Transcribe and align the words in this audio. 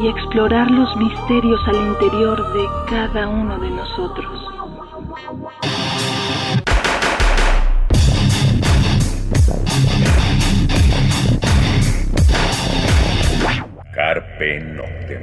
y 0.00 0.06
explorar 0.06 0.70
los 0.70 0.96
misterios 0.96 1.60
al 1.66 1.76
interior 1.76 2.52
de 2.52 2.66
cada 2.88 3.28
uno 3.28 3.58
de 3.58 3.70
nosotros. 3.70 4.44
Carpe 13.92 14.60
Noctem. 14.60 15.22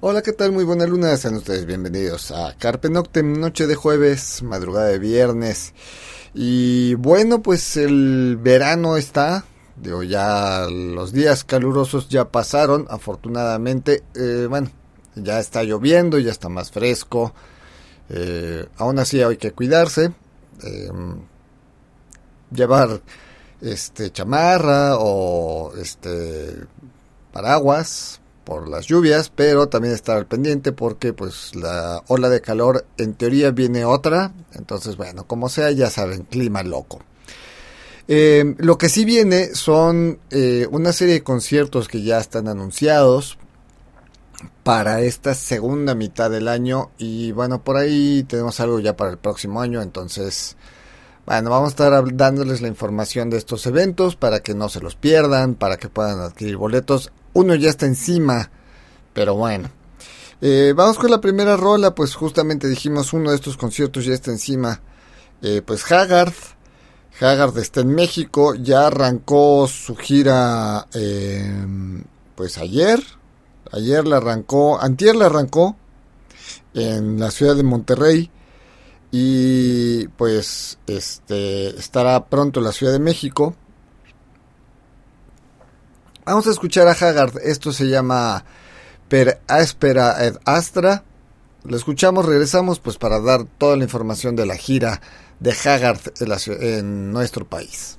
Hola, 0.00 0.22
¿qué 0.22 0.32
tal? 0.32 0.52
Muy 0.52 0.62
buena 0.62 0.86
luna, 0.86 1.16
sean 1.16 1.34
ustedes 1.34 1.66
bienvenidos 1.66 2.30
a 2.30 2.54
Carpe 2.56 2.88
Noctem, 2.88 3.40
noche 3.40 3.66
de 3.66 3.74
jueves, 3.74 4.44
madrugada 4.44 4.86
de 4.86 5.00
viernes. 5.00 5.74
Y 6.32 6.94
bueno, 6.94 7.42
pues 7.42 7.76
el 7.76 8.38
verano 8.40 8.96
está, 8.96 9.44
Digo, 9.82 10.02
ya 10.02 10.66
los 10.68 11.12
días 11.12 11.44
calurosos 11.44 12.08
ya 12.08 12.30
pasaron, 12.30 12.86
afortunadamente. 12.90 14.02
Eh, 14.14 14.46
bueno, 14.48 14.70
ya 15.14 15.38
está 15.38 15.62
lloviendo, 15.62 16.18
ya 16.18 16.30
está 16.30 16.48
más 16.48 16.70
fresco. 16.70 17.32
Eh, 18.08 18.66
aún 18.76 18.98
así 18.98 19.22
hay 19.22 19.36
que 19.36 19.52
cuidarse. 19.52 20.12
Eh, 20.64 20.90
llevar 22.50 23.00
este 23.60 24.10
chamarra 24.10 24.96
o 24.98 25.72
este 25.76 26.54
paraguas 27.32 28.20
por 28.44 28.68
las 28.68 28.86
lluvias, 28.86 29.30
pero 29.34 29.68
también 29.68 29.94
estar 29.94 30.26
pendiente 30.26 30.72
porque 30.72 31.12
pues 31.12 31.54
la 31.54 32.02
ola 32.08 32.30
de 32.30 32.40
calor 32.40 32.86
en 32.96 33.12
teoría 33.14 33.50
viene 33.50 33.84
otra, 33.84 34.32
entonces 34.54 34.96
bueno, 34.96 35.26
como 35.26 35.50
sea, 35.50 35.70
ya 35.70 35.90
saben, 35.90 36.22
clima 36.22 36.62
loco. 36.62 37.00
Eh, 38.10 38.54
lo 38.56 38.78
que 38.78 38.88
sí 38.88 39.04
viene 39.04 39.54
son 39.54 40.18
eh, 40.30 40.66
una 40.70 40.94
serie 40.94 41.12
de 41.12 41.22
conciertos 41.22 41.88
que 41.88 42.02
ya 42.02 42.18
están 42.18 42.48
anunciados 42.48 43.36
para 44.62 45.02
esta 45.02 45.34
segunda 45.34 45.94
mitad 45.94 46.30
del 46.30 46.48
año 46.48 46.90
y 46.96 47.32
bueno, 47.32 47.62
por 47.62 47.76
ahí 47.76 48.24
tenemos 48.26 48.60
algo 48.60 48.80
ya 48.80 48.96
para 48.96 49.10
el 49.10 49.18
próximo 49.18 49.60
año, 49.60 49.82
entonces 49.82 50.56
bueno, 51.26 51.50
vamos 51.50 51.66
a 51.66 51.70
estar 51.70 52.16
dándoles 52.16 52.62
la 52.62 52.68
información 52.68 53.28
de 53.28 53.36
estos 53.36 53.66
eventos 53.66 54.16
para 54.16 54.40
que 54.40 54.54
no 54.54 54.70
se 54.70 54.80
los 54.80 54.96
pierdan, 54.96 55.54
para 55.54 55.76
que 55.76 55.90
puedan 55.90 56.20
adquirir 56.20 56.56
boletos. 56.56 57.12
Uno 57.34 57.54
ya 57.56 57.68
está 57.68 57.84
encima, 57.84 58.50
pero 59.12 59.34
bueno. 59.34 59.68
Eh, 60.40 60.72
vamos 60.74 60.96
con 60.96 61.10
la 61.10 61.20
primera 61.20 61.58
rola, 61.58 61.94
pues 61.94 62.14
justamente 62.14 62.68
dijimos 62.68 63.12
uno 63.12 63.28
de 63.30 63.36
estos 63.36 63.58
conciertos 63.58 64.06
ya 64.06 64.14
está 64.14 64.30
encima. 64.30 64.80
pues 65.66 65.92
Haggard 65.92 66.32
Haggard 67.20 67.58
está 67.58 67.80
en 67.80 67.94
México, 67.94 68.54
ya 68.54 68.86
arrancó 68.86 69.66
su 69.66 69.96
gira 69.96 70.86
em, 70.94 72.04
pues 72.36 72.58
ayer, 72.58 73.02
ayer 73.72 74.06
la 74.06 74.18
arrancó, 74.18 74.80
antier 74.80 75.16
la 75.16 75.26
arrancó 75.26 75.76
en 76.74 77.18
la 77.18 77.30
ciudad 77.32 77.56
de 77.56 77.64
Monterrey 77.64 78.30
y 79.10 80.06
pues 80.08 80.78
este 80.86 81.76
estará 81.78 82.26
pronto 82.26 82.60
en 82.60 82.64
la 82.64 82.72
Ciudad 82.72 82.92
de 82.92 82.98
México. 83.00 83.56
Vamos 86.24 86.46
a 86.46 86.50
escuchar 86.50 86.86
a 86.86 86.92
Haggard, 86.92 87.38
esto 87.42 87.72
se 87.72 87.88
llama 87.88 88.44
Per 89.08 89.40
Aspera 89.48 90.24
ed 90.24 90.36
Astra. 90.44 91.04
Lo 91.64 91.76
escuchamos, 91.76 92.26
regresamos 92.26 92.78
pues 92.78 92.96
para 92.96 93.18
dar 93.20 93.44
toda 93.44 93.76
la 93.76 93.84
información 93.84 94.36
de 94.36 94.46
la 94.46 94.56
gira 94.56 95.00
de 95.40 95.52
Haggard 95.52 96.00
en 96.60 97.12
nuestro 97.12 97.46
país. 97.46 97.98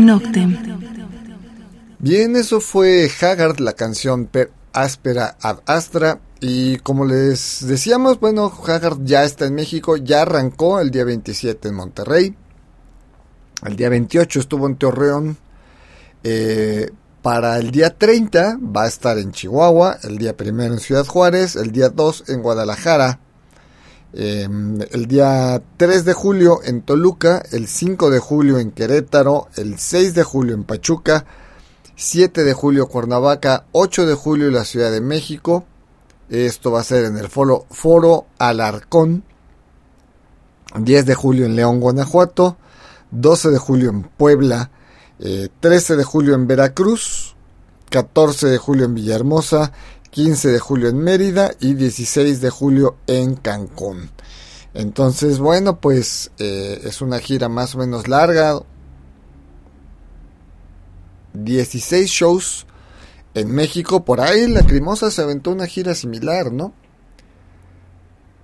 Noctem. 0.00 0.56
Bien, 1.98 2.36
eso 2.36 2.60
fue 2.60 3.10
Haggard, 3.20 3.60
la 3.60 3.72
canción 3.72 4.26
Per 4.26 4.50
Aspera 4.72 5.36
ad 5.40 5.58
Astra. 5.66 6.20
Y 6.40 6.76
como 6.78 7.06
les 7.06 7.66
decíamos, 7.66 8.20
bueno, 8.20 8.52
Haggard 8.66 9.04
ya 9.04 9.24
está 9.24 9.46
en 9.46 9.54
México, 9.54 9.96
ya 9.96 10.22
arrancó 10.22 10.80
el 10.80 10.90
día 10.90 11.04
27 11.04 11.68
en 11.68 11.74
Monterrey. 11.74 12.36
El 13.64 13.76
día 13.76 13.88
28 13.88 14.40
estuvo 14.40 14.66
en 14.66 14.76
Torreón. 14.76 15.38
Eh, 16.22 16.90
para 17.22 17.58
el 17.58 17.70
día 17.70 17.96
30 17.96 18.58
va 18.60 18.84
a 18.84 18.88
estar 18.88 19.16
en 19.16 19.32
Chihuahua, 19.32 19.98
el 20.02 20.18
día 20.18 20.36
primero 20.36 20.74
en 20.74 20.80
Ciudad 20.80 21.06
Juárez, 21.06 21.56
el 21.56 21.72
día 21.72 21.88
2 21.88 22.24
en 22.28 22.42
Guadalajara, 22.42 23.20
em, 24.16 24.80
el 24.90 25.06
día 25.06 25.62
3 25.76 26.04
de 26.04 26.12
julio 26.12 26.60
en 26.64 26.82
Toluca, 26.82 27.42
el 27.52 27.66
5 27.66 28.10
de 28.10 28.18
julio 28.18 28.58
en 28.58 28.70
Querétaro, 28.70 29.48
el 29.56 29.78
6 29.78 30.14
de 30.14 30.22
julio 30.22 30.54
en 30.54 30.64
Pachuca, 30.64 31.26
7 31.96 32.44
de 32.44 32.52
julio 32.54 32.88
Cuernavaca, 32.88 33.66
8 33.72 34.06
de 34.06 34.14
julio 34.14 34.50
la 34.50 34.64
Ciudad 34.64 34.90
de 34.90 35.00
México, 35.00 35.64
esto 36.28 36.70
va 36.70 36.80
a 36.80 36.84
ser 36.84 37.04
en 37.04 37.16
el 37.16 37.28
foro, 37.28 37.66
foro 37.70 38.26
Alarcón, 38.38 39.24
10 40.76 41.06
de 41.06 41.14
julio 41.14 41.46
en 41.46 41.56
León, 41.56 41.80
Guanajuato, 41.80 42.56
12 43.10 43.50
de 43.50 43.58
julio 43.58 43.90
en 43.90 44.02
Puebla, 44.02 44.70
13 45.18 45.92
eh, 45.92 45.96
de 45.96 46.04
julio 46.04 46.34
en 46.34 46.46
Veracruz, 46.46 47.36
14 47.90 48.48
de 48.48 48.58
julio 48.58 48.86
en 48.86 48.94
Villahermosa, 48.94 49.72
15 50.14 50.52
de 50.52 50.60
julio 50.60 50.88
en 50.90 50.98
Mérida 50.98 51.50
y 51.58 51.74
16 51.74 52.40
de 52.40 52.48
julio 52.48 52.98
en 53.08 53.34
Cancún. 53.34 54.10
Entonces, 54.72 55.40
bueno, 55.40 55.80
pues 55.80 56.30
eh, 56.38 56.82
es 56.84 57.00
una 57.00 57.18
gira 57.18 57.48
más 57.48 57.74
o 57.74 57.78
menos 57.78 58.06
larga. 58.06 58.60
16 61.32 62.08
shows 62.08 62.64
en 63.34 63.50
México. 63.50 64.04
Por 64.04 64.20
ahí 64.20 64.46
la 64.46 64.64
Crimosa 64.64 65.10
se 65.10 65.20
aventó 65.20 65.50
una 65.50 65.66
gira 65.66 65.96
similar, 65.96 66.52
¿no? 66.52 66.72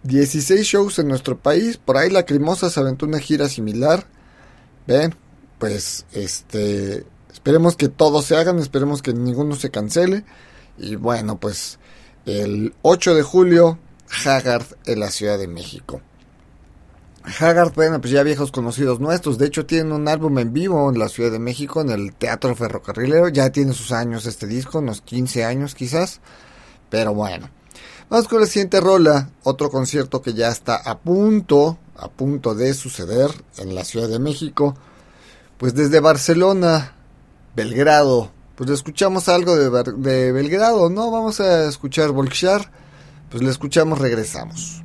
16 0.03 0.67
shows 0.67 0.99
en 0.99 1.07
nuestro 1.07 1.39
país. 1.39 1.77
Por 1.77 1.99
ahí 1.99 2.11
la 2.11 2.25
Crimosa 2.25 2.69
se 2.69 2.81
aventó 2.81 3.07
una 3.07 3.21
gira 3.21 3.49
similar. 3.49 4.09
Ven, 4.89 5.15
pues 5.61 6.05
este 6.11 7.07
esperemos 7.33 7.77
que 7.77 7.89
todos 7.89 8.25
se 8.25 8.37
hagan, 8.37 8.59
esperemos 8.59 9.03
que 9.03 9.13
ninguno 9.13 9.55
se 9.55 9.71
cancele 9.71 10.25
y 10.81 10.97
bueno, 10.97 11.39
pues 11.39 11.79
el 12.27 12.75
8 12.83 13.15
de 13.15 13.23
julio 13.23 13.79
Haggard 14.25 14.65
en 14.87 15.01
la 15.01 15.11
Ciudad 15.11 15.39
de 15.39 15.47
México. 15.47 16.01
Haggard, 17.23 17.75
bueno, 17.75 18.01
pues 18.01 18.13
ya 18.13 18.23
viejos 18.23 18.51
conocidos 18.51 18.99
nuestros. 18.99 19.37
De 19.37 19.47
hecho, 19.47 19.67
tienen 19.67 19.93
un 19.93 20.09
álbum 20.09 20.39
en 20.39 20.53
vivo 20.55 20.89
en 20.91 20.99
la 20.99 21.09
Ciudad 21.09 21.31
de 21.31 21.39
México, 21.39 21.83
en 21.83 21.91
el 21.91 22.15
Teatro 22.15 22.57
Ferrocarrilero. 22.57 23.29
Ya 23.29 23.51
tiene 23.51 23.75
sus 23.75 23.93
años 23.93 24.25
este 24.25 24.47
disco, 24.47 24.79
unos 24.79 25.03
15 25.03 25.45
años 25.45 25.75
quizás. 25.75 26.21
Pero 26.89 27.15
bueno. 27.15 27.51
Vamos 28.09 28.27
con 28.27 28.41
la 28.41 28.47
siguiente 28.47 28.81
rola. 28.81 29.31
Otro 29.45 29.71
concierto 29.71 30.23
que 30.23 30.33
ya 30.33 30.49
está 30.49 30.77
a 30.77 30.99
punto, 30.99 31.79
a 31.95 32.09
punto 32.09 32.55
de 32.55 32.73
suceder 32.73 33.31
en 33.59 33.75
la 33.75 33.85
Ciudad 33.85 34.09
de 34.09 34.19
México. 34.19 34.75
Pues 35.59 35.75
desde 35.75 36.01
Barcelona, 36.01 36.95
Belgrado, 37.55 38.33
pues 38.61 38.69
escuchamos 38.73 39.31
algo 39.31 39.57
de, 39.57 40.33
Belgrado, 40.33 40.91
¿no? 40.91 41.11
Vamos 41.11 41.41
a 41.41 41.67
escuchar 41.67 42.11
Volkswagen, 42.11 42.71
pues 43.31 43.43
le 43.43 43.49
escuchamos, 43.49 43.99
regresamos. 43.99 44.83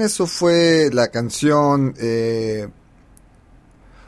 Eso 0.00 0.26
fue 0.26 0.90
la 0.92 1.08
canción 1.08 1.94
eh, 1.98 2.68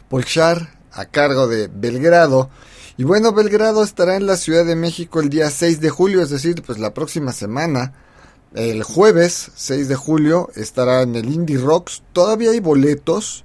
Polchar 0.09 0.79
a 0.93 1.07
cargo 1.07 1.47
de 1.47 1.69
Belgrado. 1.69 2.51
Y 2.97 3.05
bueno, 3.05 3.33
Belgrado 3.33 3.83
estará 3.83 4.17
en 4.17 4.27
la 4.27 4.37
Ciudad 4.37 4.65
de 4.65 4.77
México 4.77 5.21
el 5.21 5.29
día 5.29 5.51
6 5.51 5.81
de 5.81 5.91
julio, 5.91 6.23
es 6.23 6.31
decir, 6.31 6.63
pues 6.63 6.79
la 6.79 6.95
próxima 6.95 7.33
semana. 7.33 7.93
El 8.55 8.83
jueves 8.85 9.51
6 9.55 9.89
de 9.89 9.97
julio 9.97 10.49
estará 10.55 11.03
en 11.03 11.15
el 11.15 11.31
Indie 11.31 11.59
Rocks. 11.59 12.03
Todavía 12.15 12.53
hay 12.53 12.61
boletos. 12.61 13.45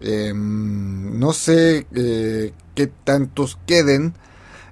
Em, 0.00 1.18
no 1.18 1.32
sé 1.32 1.86
eh, 1.94 2.52
qué 2.74 2.86
tantos 2.86 3.58
queden. 3.66 4.14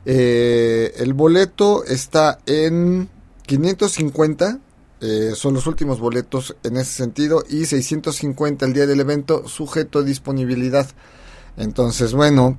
Eh, 0.05 0.95
el 0.99 1.15
boleto 1.15 1.85
está 1.85 2.39
en 2.45 3.09
550. 3.47 4.59
Eh, 5.01 5.33
son 5.35 5.55
los 5.55 5.67
últimos 5.67 6.01
boletos 6.01 6.57
en 6.63 6.77
ese 6.77 6.93
sentido. 6.93 7.45
Y 7.49 7.67
650 7.67 8.67
el 8.67 8.73
día 8.73 8.87
del 8.87 9.01
evento, 9.01 9.47
sujeto 9.49 10.01
a 10.01 10.03
disponibilidad. 10.03 10.89
Entonces, 11.57 12.13
bueno, 12.13 12.59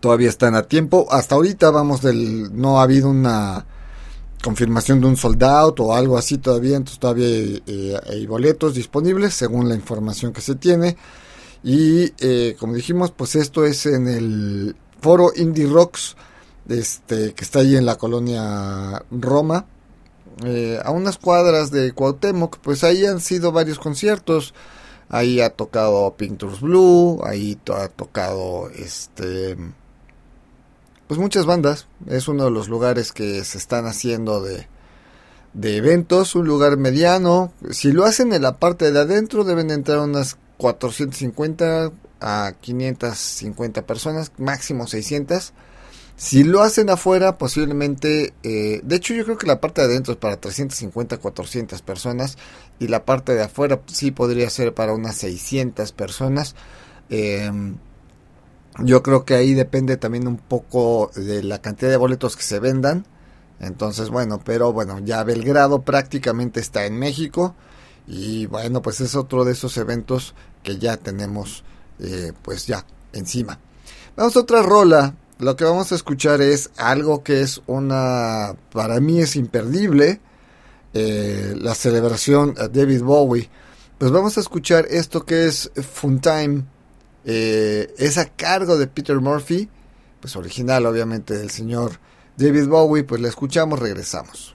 todavía 0.00 0.28
están 0.28 0.54
a 0.54 0.64
tiempo. 0.64 1.06
Hasta 1.10 1.34
ahorita 1.34 1.70
vamos 1.70 2.02
del... 2.02 2.54
No 2.58 2.80
ha 2.80 2.84
habido 2.84 3.10
una 3.10 3.66
confirmación 4.42 5.00
de 5.00 5.06
un 5.06 5.16
sold 5.16 5.42
out 5.44 5.80
o 5.80 5.94
algo 5.94 6.16
así 6.16 6.38
todavía, 6.38 6.76
entonces 6.76 6.98
todavía 6.98 7.26
eh, 7.66 8.00
hay, 8.08 8.26
boletos 8.26 8.74
disponibles 8.74 9.34
según 9.34 9.68
la 9.68 9.74
información 9.74 10.32
que 10.32 10.40
se 10.40 10.54
tiene. 10.54 10.96
Y 11.62 12.12
eh, 12.20 12.56
como 12.58 12.74
dijimos, 12.74 13.10
pues 13.10 13.36
esto 13.36 13.66
es 13.66 13.84
en 13.86 14.08
el 14.08 14.76
foro 15.00 15.32
Indie 15.36 15.66
Rocks, 15.66 16.16
este, 16.68 17.34
que 17.34 17.44
está 17.44 17.58
ahí 17.60 17.76
en 17.76 17.84
la 17.84 17.96
colonia 17.96 19.04
Roma, 19.10 19.66
eh, 20.44 20.80
a 20.82 20.90
unas 20.90 21.18
cuadras 21.18 21.70
de 21.70 21.92
Cuauhtémoc, 21.92 22.58
pues 22.58 22.84
ahí 22.84 23.04
han 23.04 23.20
sido 23.20 23.52
varios 23.52 23.78
conciertos. 23.78 24.54
Ahí 25.08 25.40
ha 25.40 25.50
tocado 25.50 26.14
Pictures 26.16 26.60
Blue, 26.60 27.20
ahí 27.24 27.58
ha 27.74 27.88
tocado 27.88 28.70
este 28.70 29.56
pues 31.08 31.18
muchas 31.18 31.44
bandas. 31.44 31.88
Es 32.06 32.28
uno 32.28 32.44
de 32.44 32.52
los 32.52 32.68
lugares 32.68 33.10
que 33.10 33.42
se 33.44 33.58
están 33.58 33.86
haciendo 33.86 34.40
de, 34.40 34.68
de 35.54 35.76
eventos, 35.76 36.36
un 36.36 36.46
lugar 36.46 36.76
mediano. 36.76 37.52
Si 37.70 37.90
lo 37.90 38.04
hacen 38.04 38.32
en 38.32 38.42
la 38.42 38.58
parte 38.58 38.92
de 38.92 39.00
adentro 39.00 39.42
deben 39.42 39.72
entrar 39.72 39.98
unas 39.98 40.38
450 40.58 41.90
a 42.20 42.52
550 42.60 43.86
personas, 43.86 44.30
máximo 44.38 44.86
600. 44.86 45.52
Si 46.20 46.44
lo 46.44 46.60
hacen 46.60 46.90
afuera, 46.90 47.38
posiblemente, 47.38 48.34
eh, 48.42 48.82
de 48.84 48.96
hecho 48.96 49.14
yo 49.14 49.24
creo 49.24 49.38
que 49.38 49.46
la 49.46 49.58
parte 49.58 49.80
de 49.80 49.86
adentro 49.86 50.12
es 50.12 50.18
para 50.18 50.38
350, 50.38 51.16
400 51.16 51.80
personas 51.80 52.36
y 52.78 52.88
la 52.88 53.06
parte 53.06 53.34
de 53.34 53.44
afuera 53.44 53.80
sí 53.86 54.10
podría 54.10 54.50
ser 54.50 54.74
para 54.74 54.92
unas 54.92 55.16
600 55.16 55.92
personas. 55.92 56.56
Eh, 57.08 57.50
yo 58.80 59.02
creo 59.02 59.24
que 59.24 59.32
ahí 59.32 59.54
depende 59.54 59.96
también 59.96 60.28
un 60.28 60.36
poco 60.36 61.10
de 61.14 61.42
la 61.42 61.62
cantidad 61.62 61.90
de 61.90 61.96
boletos 61.96 62.36
que 62.36 62.42
se 62.42 62.58
vendan. 62.58 63.06
Entonces, 63.58 64.10
bueno, 64.10 64.42
pero 64.44 64.74
bueno, 64.74 64.98
ya 64.98 65.24
Belgrado 65.24 65.80
prácticamente 65.80 66.60
está 66.60 66.84
en 66.84 66.98
México. 66.98 67.54
Y 68.06 68.44
bueno, 68.44 68.82
pues 68.82 69.00
es 69.00 69.14
otro 69.14 69.46
de 69.46 69.52
esos 69.52 69.74
eventos 69.78 70.34
que 70.62 70.76
ya 70.76 70.98
tenemos, 70.98 71.64
eh, 71.98 72.34
pues 72.42 72.66
ya 72.66 72.84
encima. 73.14 73.58
Vamos 74.16 74.36
a 74.36 74.40
otra 74.40 74.60
rola. 74.60 75.14
Lo 75.40 75.56
que 75.56 75.64
vamos 75.64 75.90
a 75.90 75.94
escuchar 75.94 76.42
es 76.42 76.70
algo 76.76 77.24
que 77.24 77.40
es 77.40 77.62
una, 77.66 78.56
para 78.72 79.00
mí 79.00 79.20
es 79.20 79.36
imperdible, 79.36 80.20
eh, 80.92 81.54
la 81.56 81.74
celebración 81.74 82.54
a 82.58 82.68
David 82.68 83.02
Bowie. 83.02 83.48
Pues 83.96 84.10
vamos 84.10 84.36
a 84.36 84.40
escuchar 84.40 84.86
esto 84.90 85.24
que 85.24 85.46
es 85.46 85.70
Funtime 85.76 86.64
eh, 87.24 87.94
es 87.96 88.18
a 88.18 88.26
cargo 88.26 88.76
de 88.76 88.86
Peter 88.86 89.18
Murphy, 89.18 89.70
pues 90.20 90.36
original 90.36 90.84
obviamente 90.84 91.36
del 91.38 91.50
señor 91.50 91.92
David 92.36 92.68
Bowie, 92.68 93.04
pues 93.04 93.22
la 93.22 93.28
escuchamos, 93.28 93.78
regresamos. 93.78 94.54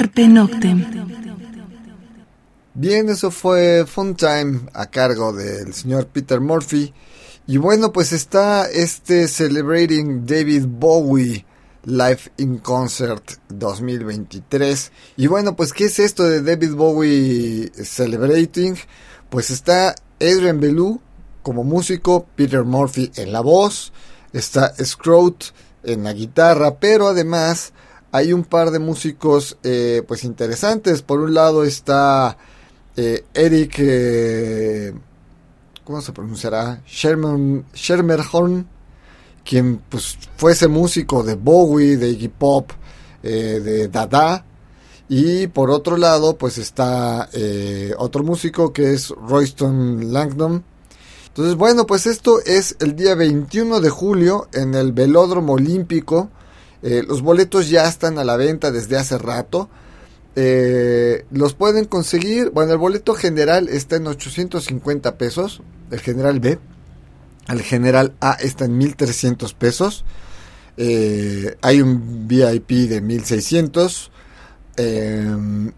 Noctem. 0.00 0.86
Bien, 2.72 3.08
eso 3.10 3.30
fue 3.30 3.84
Fun 3.86 4.14
Time 4.14 4.60
a 4.72 4.86
cargo 4.86 5.32
del 5.32 5.74
señor 5.74 6.06
Peter 6.06 6.40
Murphy. 6.40 6.94
Y 7.46 7.58
bueno, 7.58 7.92
pues 7.92 8.12
está 8.12 8.70
este 8.70 9.28
Celebrating 9.28 10.24
David 10.24 10.64
Bowie 10.66 11.44
Live 11.84 12.32
in 12.38 12.58
Concert 12.58 13.32
2023. 13.48 14.92
Y 15.16 15.26
bueno, 15.26 15.54
pues 15.54 15.72
¿qué 15.74 15.84
es 15.84 15.98
esto 15.98 16.24
de 16.24 16.42
David 16.42 16.74
Bowie 16.74 17.70
Celebrating? 17.84 18.78
Pues 19.28 19.50
está 19.50 19.94
Adrian 20.18 20.60
Belew 20.60 21.00
como 21.42 21.62
músico, 21.62 22.26
Peter 22.36 22.64
Murphy 22.64 23.10
en 23.16 23.32
la 23.32 23.40
voz, 23.40 23.92
está 24.32 24.72
Scroat 24.82 25.44
en 25.82 26.04
la 26.04 26.12
guitarra, 26.12 26.78
pero 26.78 27.08
además 27.08 27.72
hay 28.12 28.32
un 28.32 28.44
par 28.44 28.70
de 28.70 28.78
músicos 28.78 29.56
eh, 29.62 30.02
pues 30.06 30.24
interesantes. 30.24 31.02
Por 31.02 31.20
un 31.20 31.34
lado 31.34 31.64
está 31.64 32.36
eh, 32.96 33.24
Eric, 33.34 33.74
eh, 33.78 34.92
¿cómo 35.84 36.00
se 36.00 36.12
pronunciará? 36.12 36.82
Shermerhorn, 36.86 38.66
quien 39.44 39.78
pues 39.88 40.18
fuese 40.36 40.68
músico 40.68 41.22
de 41.22 41.34
Bowie, 41.34 41.96
de 41.96 42.08
Iggy 42.10 42.28
Pop, 42.28 42.72
de 43.22 43.88
Dada. 43.88 44.44
Y 45.08 45.48
por 45.48 45.70
otro 45.70 45.96
lado, 45.96 46.36
pues 46.36 46.58
está 46.58 47.28
otro 47.98 48.22
músico 48.22 48.72
que 48.72 48.92
es 48.92 49.08
Royston 49.10 50.12
Langdon. 50.12 50.64
Entonces, 51.28 51.56
bueno, 51.56 51.86
pues 51.86 52.06
esto 52.06 52.40
es 52.44 52.76
el 52.80 52.96
día 52.96 53.14
21 53.14 53.80
de 53.80 53.90
julio 53.90 54.48
en 54.52 54.74
el 54.74 54.92
Velódromo 54.92 55.54
Olímpico 55.54 56.30
eh, 56.82 57.02
los 57.06 57.22
boletos 57.22 57.68
ya 57.68 57.86
están 57.86 58.18
a 58.18 58.24
la 58.24 58.36
venta 58.36 58.70
desde 58.70 58.96
hace 58.96 59.18
rato. 59.18 59.68
Eh, 60.36 61.26
los 61.30 61.54
pueden 61.54 61.84
conseguir. 61.84 62.50
Bueno, 62.50 62.72
el 62.72 62.78
boleto 62.78 63.14
general 63.14 63.68
está 63.68 63.96
en 63.96 64.06
850 64.06 65.18
pesos. 65.18 65.62
El 65.90 66.00
general 66.00 66.40
B. 66.40 66.58
El 67.48 67.62
general 67.62 68.14
A 68.20 68.32
está 68.32 68.64
en 68.64 68.78
1300 68.78 69.54
pesos. 69.54 70.04
Eh, 70.76 71.56
hay 71.60 71.82
un 71.82 72.26
VIP 72.26 72.88
de 72.88 73.00
1600. 73.00 74.10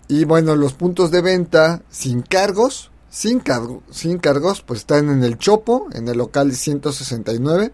y 0.09 0.25
bueno, 0.25 0.55
los 0.55 0.75
puntos 0.75 1.11
de 1.11 1.23
venta 1.23 1.83
sin 1.91 2.23
cargos. 2.23 2.91
Sin, 3.11 3.41
cargo, 3.41 3.83
sin 3.91 4.17
cargos, 4.17 4.63
pues 4.63 4.81
están 4.81 5.11
en 5.11 5.23
el 5.23 5.37
Chopo, 5.37 5.89
en 5.93 6.09
el 6.09 6.17
local 6.17 6.51
169 6.55 7.71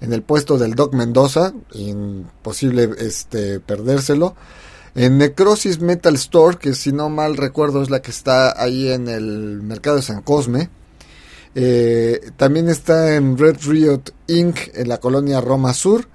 en 0.00 0.12
el 0.12 0.22
puesto 0.22 0.58
del 0.58 0.74
Doc 0.74 0.94
Mendoza, 0.94 1.52
imposible 1.72 2.90
este, 2.98 3.60
perdérselo. 3.60 4.34
En 4.94 5.18
Necrosis 5.18 5.80
Metal 5.80 6.14
Store, 6.16 6.56
que 6.56 6.74
si 6.74 6.92
no 6.92 7.08
mal 7.08 7.36
recuerdo 7.36 7.82
es 7.82 7.90
la 7.90 8.02
que 8.02 8.10
está 8.10 8.60
ahí 8.60 8.88
en 8.88 9.08
el 9.08 9.62
mercado 9.62 9.96
de 9.96 10.02
San 10.02 10.22
Cosme. 10.22 10.70
Eh, 11.54 12.30
también 12.36 12.68
está 12.68 13.14
en 13.14 13.36
Red 13.36 13.58
Riot 13.66 14.02
Inc. 14.26 14.56
en 14.74 14.88
la 14.88 14.98
colonia 14.98 15.40
Roma 15.40 15.74
Sur. 15.74 16.08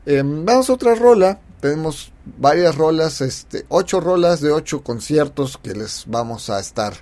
Vamos 0.07 0.69
a 0.69 0.73
otra 0.73 0.95
rola 0.95 1.41
tenemos 1.63 2.13
varias 2.25 2.75
rolas, 2.75 3.21
este, 3.21 3.65
ocho 3.69 4.01
rolas 4.01 4.41
de 4.41 4.51
ocho 4.51 4.83
conciertos 4.83 5.61
que 5.63 5.75
les 5.75 6.07
vamos 6.09 6.51
a 6.51 6.59
estar 6.59 6.93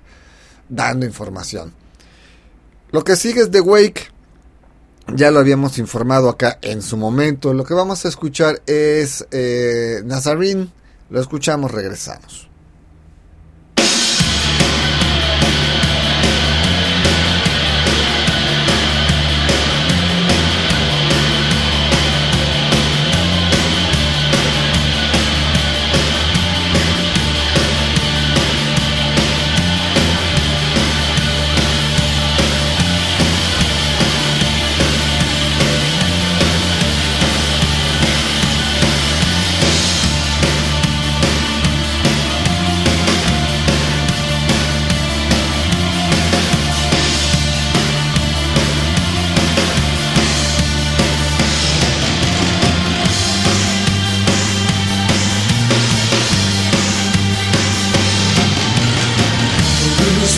dando 0.69 1.07
información. 1.07 1.73
Lo 2.91 3.03
que 3.03 3.17
sigue 3.17 3.41
es 3.41 3.51
The 3.51 3.63
Wake. 3.63 4.11
Ya 5.15 5.31
lo 5.31 5.41
habíamos 5.41 5.79
informado 5.79 6.29
acá 6.29 6.59
en 6.61 6.83
su 6.83 6.99
momento. 6.99 7.55
Lo 7.55 7.65
que 7.65 7.73
vamos 7.73 8.05
a 8.05 8.09
escuchar 8.09 8.61
es 8.67 9.27
eh, 9.31 10.03
Nazarene. 10.05 10.69
Lo 11.09 11.23
escuchamos, 11.23 11.71
regresamos. 11.71 12.50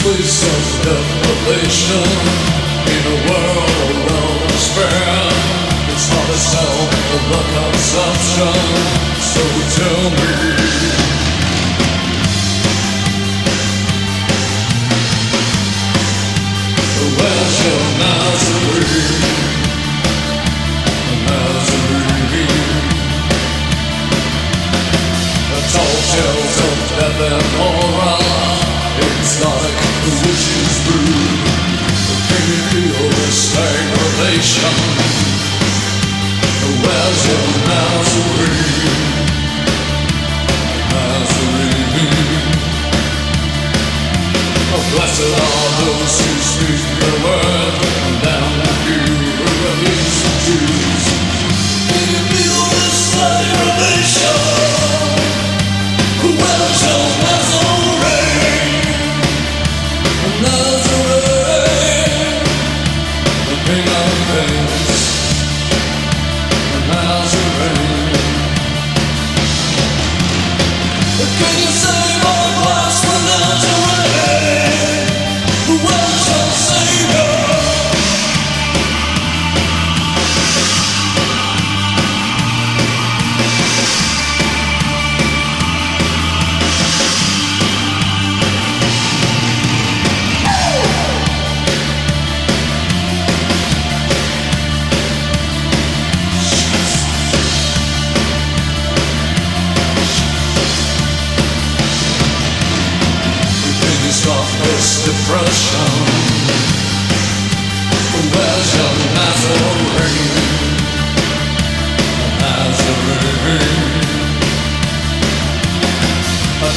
space 0.03 0.43
of 0.43 0.63
desolation 0.83 2.11
in 2.91 3.03
a 3.07 3.19
world 3.31 3.71
of 3.87 3.95
no 4.11 4.23
despair. 4.51 5.31
It's 5.95 6.07
hard 6.11 6.27
to 6.27 6.39
sell 6.51 6.79
the 6.91 7.43
consumption, 7.55 8.57
so 9.31 9.43
tell 9.79 10.03
me. 10.11 10.31
Where's 17.17 17.57
your 17.63 17.85
Nazarene? 18.03 19.23
Nazarene. 21.31 22.51
The 25.53 25.61
tall 25.73 25.97
tales 26.11 26.57
of 26.67 26.77
death 26.91 27.21
and 27.31 27.43
horror. 27.55 28.22
issues 30.31 30.75
through 30.85 31.53
Imperialist 32.13 33.55
degradation 33.55 34.77
Where's 36.83 37.23
your 37.29 37.49
nazarene? 37.69 39.03
Nazarene 40.93 42.03
oh, 44.73 44.85
Blessed 44.93 45.33
are 45.47 45.71
those 45.81 46.15
who 46.23 46.35
speak 46.51 46.83
the 47.03 47.13
word 47.25 47.75
And 48.07 48.17
down 48.23 48.53
the 48.63 48.73
view 48.87 49.17
of 49.69 49.77
these 49.85 50.19
Jews 50.47 51.32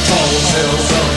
Tall 0.06 0.28
tales 0.52 0.90
of 0.92 1.15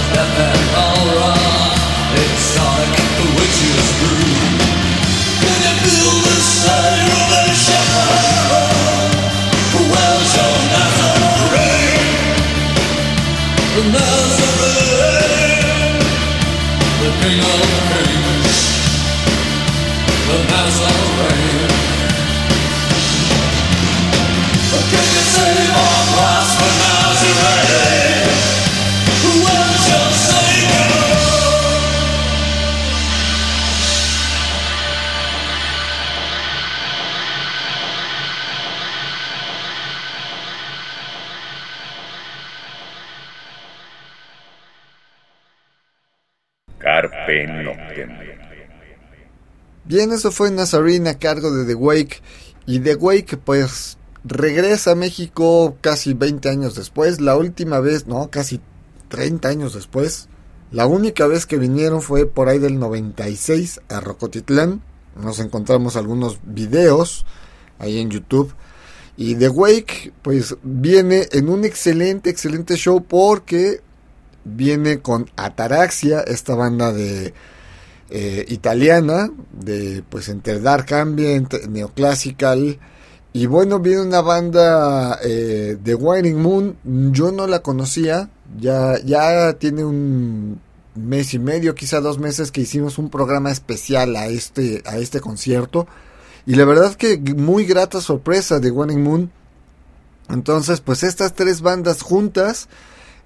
Bien, 49.89 50.11
eso 50.11 50.31
fue 50.31 50.51
Nazarene 50.51 51.09
a 51.09 51.17
cargo 51.17 51.49
de 51.49 51.65
The 51.65 51.73
Wake. 51.73 52.21
Y 52.67 52.79
The 52.79 52.93
Wake, 52.93 53.37
pues, 53.37 53.97
regresa 54.23 54.91
a 54.91 54.95
México 54.95 55.77
casi 55.81 56.13
20 56.13 56.47
años 56.47 56.75
después. 56.75 57.19
La 57.19 57.35
última 57.35 57.79
vez, 57.79 58.05
no, 58.05 58.29
casi 58.29 58.61
30 59.07 59.49
años 59.49 59.73
después. 59.73 60.29
La 60.69 60.85
única 60.85 61.25
vez 61.25 61.47
que 61.47 61.57
vinieron 61.57 62.03
fue 62.03 62.27
por 62.27 62.49
ahí 62.49 62.59
del 62.59 62.77
96 62.77 63.81
a 63.89 63.99
Rocotitlán. 63.99 64.83
Nos 65.19 65.39
encontramos 65.39 65.95
algunos 65.95 66.37
videos 66.43 67.25
ahí 67.79 67.97
en 67.97 68.11
YouTube. 68.11 68.53
Y 69.17 69.33
The 69.37 69.49
Wake, 69.49 70.13
pues, 70.21 70.55
viene 70.61 71.29
en 71.31 71.49
un 71.49 71.65
excelente, 71.65 72.29
excelente 72.29 72.75
show 72.75 73.03
porque 73.03 73.81
viene 74.43 74.99
con 74.99 75.31
Ataraxia, 75.35 76.19
esta 76.19 76.53
banda 76.53 76.93
de 76.93 77.33
eh, 78.09 78.45
italiana, 78.49 79.29
de 79.51 80.03
pues 80.09 80.29
entre 80.29 80.59
dark 80.59 80.93
ambient, 80.93 81.65
neoclassical. 81.67 82.79
Y 83.31 83.45
bueno, 83.45 83.79
viene 83.79 84.01
una 84.01 84.21
banda 84.21 85.19
eh, 85.23 85.77
de 85.81 85.95
Winding 85.95 86.41
Moon, 86.41 86.77
yo 87.13 87.31
no 87.31 87.45
la 87.45 87.61
conocía, 87.61 88.29
ya, 88.59 88.99
ya 89.05 89.53
tiene 89.53 89.85
un 89.85 90.59
mes 90.95 91.33
y 91.33 91.39
medio, 91.39 91.75
quizá 91.75 92.01
dos 92.01 92.17
meses 92.17 92.51
que 92.51 92.61
hicimos 92.61 92.97
un 92.97 93.09
programa 93.09 93.51
especial 93.51 94.15
a 94.15 94.27
este, 94.27 94.81
a 94.85 94.97
este 94.97 95.19
concierto. 95.21 95.87
Y 96.45 96.55
la 96.55 96.65
verdad 96.65 96.95
que 96.95 97.19
muy 97.19 97.65
grata 97.65 98.01
sorpresa 98.01 98.59
de 98.59 98.71
Winding 98.71 99.03
Moon. 99.03 99.31
Entonces, 100.29 100.81
pues 100.81 101.03
estas 101.03 101.33
tres 101.33 101.61
bandas 101.61 102.01
juntas, 102.01 102.67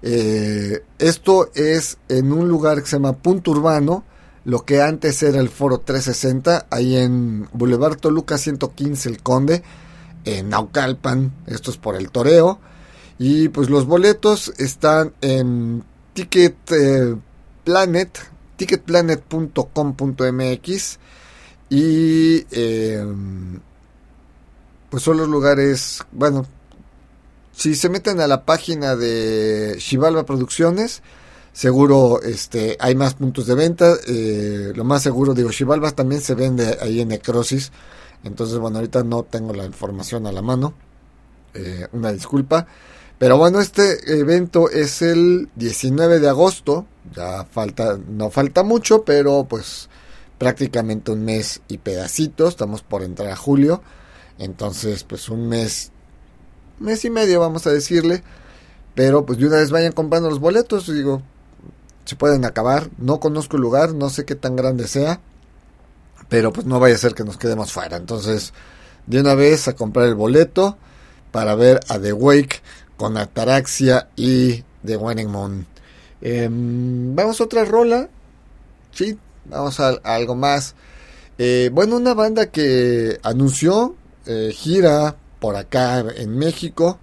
eh, 0.02 0.82
esto 0.98 1.50
es 1.54 1.98
en 2.08 2.32
un 2.32 2.48
lugar 2.48 2.82
que 2.82 2.88
se 2.88 2.96
llama 2.96 3.16
Punto 3.16 3.52
Urbano, 3.52 4.04
lo 4.44 4.64
que 4.64 4.82
antes 4.82 5.22
era 5.22 5.40
el 5.40 5.48
Foro 5.48 5.78
360, 5.78 6.66
ahí 6.70 6.96
en 6.96 7.48
Boulevard 7.52 7.96
Toluca 7.96 8.38
115 8.38 9.08
El 9.08 9.22
Conde, 9.22 9.62
en 10.24 10.50
Naucalpan, 10.50 11.32
esto 11.46 11.70
es 11.70 11.76
por 11.76 11.94
el 11.96 12.10
toreo. 12.10 12.58
Y 13.18 13.48
pues 13.48 13.70
los 13.70 13.86
boletos 13.86 14.52
están 14.58 15.14
en 15.20 15.84
Ticket 16.14 16.56
eh, 16.72 17.14
Planet, 17.64 18.18
ticketplanet.com.mx 18.56 20.98
y 21.70 22.46
em, 22.50 23.60
pues 24.90 25.02
son 25.02 25.16
los 25.16 25.28
lugares, 25.28 26.04
bueno, 26.12 26.44
si 27.52 27.74
se 27.74 27.88
meten 27.88 28.20
a 28.20 28.26
la 28.26 28.44
página 28.44 28.96
de 28.96 29.76
Chivalva 29.78 30.26
Producciones, 30.26 31.02
seguro 31.54 32.20
este 32.20 32.76
hay 32.80 32.96
más 32.96 33.14
puntos 33.14 33.46
de 33.46 33.54
venta 33.54 33.94
eh, 34.08 34.72
lo 34.74 34.82
más 34.82 35.02
seguro 35.02 35.34
digo 35.34 35.50
Chivalvas 35.50 35.94
también 35.94 36.20
se 36.20 36.34
vende 36.34 36.78
ahí 36.80 37.00
en 37.00 37.08
Necrosis 37.08 37.70
entonces 38.24 38.58
bueno 38.58 38.78
ahorita 38.78 39.04
no 39.04 39.22
tengo 39.22 39.54
la 39.54 39.64
información 39.64 40.26
a 40.26 40.32
la 40.32 40.42
mano 40.42 40.74
eh, 41.54 41.86
una 41.92 42.10
disculpa 42.10 42.66
pero 43.18 43.38
bueno 43.38 43.60
este 43.60 44.18
evento 44.18 44.68
es 44.68 45.00
el 45.00 45.48
19 45.54 46.18
de 46.18 46.28
agosto 46.28 46.86
ya 47.14 47.44
falta 47.44 48.00
no 48.08 48.30
falta 48.30 48.64
mucho 48.64 49.04
pero 49.04 49.46
pues 49.48 49.88
prácticamente 50.38 51.12
un 51.12 51.24
mes 51.24 51.62
y 51.68 51.78
pedacitos 51.78 52.48
estamos 52.48 52.82
por 52.82 53.04
entrar 53.04 53.30
a 53.30 53.36
julio 53.36 53.80
entonces 54.40 55.04
pues 55.04 55.28
un 55.28 55.48
mes 55.48 55.92
mes 56.80 57.04
y 57.04 57.10
medio 57.10 57.38
vamos 57.38 57.64
a 57.68 57.70
decirle 57.70 58.24
pero 58.96 59.24
pues 59.24 59.38
de 59.38 59.46
una 59.46 59.58
vez 59.58 59.70
vayan 59.70 59.92
comprando 59.92 60.28
los 60.28 60.40
boletos 60.40 60.92
digo 60.92 61.22
se 62.04 62.16
pueden 62.16 62.44
acabar. 62.44 62.90
No 62.98 63.20
conozco 63.20 63.56
el 63.56 63.62
lugar, 63.62 63.94
no 63.94 64.10
sé 64.10 64.24
qué 64.24 64.34
tan 64.34 64.56
grande 64.56 64.86
sea, 64.86 65.20
pero 66.28 66.52
pues 66.52 66.66
no 66.66 66.80
vaya 66.80 66.94
a 66.94 66.98
ser 66.98 67.14
que 67.14 67.24
nos 67.24 67.36
quedemos 67.36 67.72
fuera. 67.72 67.96
Entonces, 67.96 68.52
de 69.06 69.20
una 69.20 69.34
vez 69.34 69.68
a 69.68 69.74
comprar 69.74 70.06
el 70.06 70.14
boleto 70.14 70.76
para 71.30 71.54
ver 71.54 71.80
a 71.88 71.98
The 71.98 72.12
Wake 72.12 72.62
con 72.96 73.16
Ataraxia 73.16 74.08
y 74.16 74.64
The 74.84 74.96
Winning 74.96 75.30
Moon. 75.30 75.66
Em, 76.20 77.14
vamos 77.14 77.40
a 77.40 77.44
otra 77.44 77.64
rola. 77.64 78.08
Sí, 78.92 79.18
vamos 79.46 79.80
a, 79.80 79.90
algo 80.04 80.34
más. 80.34 80.74
Eh, 81.38 81.70
bueno, 81.72 81.96
una 81.96 82.14
banda 82.14 82.46
que 82.46 83.18
anunció 83.22 83.96
eh, 84.26 84.52
gira 84.54 85.16
por 85.40 85.56
acá 85.56 86.04
en 86.16 86.38
México 86.38 86.98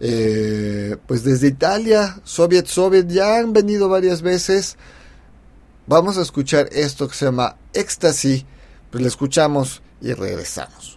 eh, 0.00 0.96
pues 1.06 1.24
desde 1.24 1.48
Italia, 1.48 2.20
Soviet 2.24 2.66
Soviet, 2.66 3.06
ya 3.08 3.38
han 3.38 3.52
venido 3.52 3.88
varias 3.88 4.22
veces. 4.22 4.76
Vamos 5.86 6.18
a 6.18 6.22
escuchar 6.22 6.68
esto 6.72 7.08
que 7.08 7.14
se 7.14 7.26
llama 7.26 7.56
Ecstasy, 7.72 8.44
pues 8.90 9.02
lo 9.02 9.08
escuchamos 9.08 9.82
y 10.00 10.12
regresamos. 10.12 10.95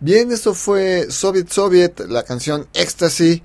Bien, 0.00 0.32
eso 0.32 0.54
fue 0.54 1.08
Soviet 1.10 1.50
Soviet, 1.50 2.00
la 2.08 2.22
canción 2.22 2.66
Ecstasy. 2.72 3.42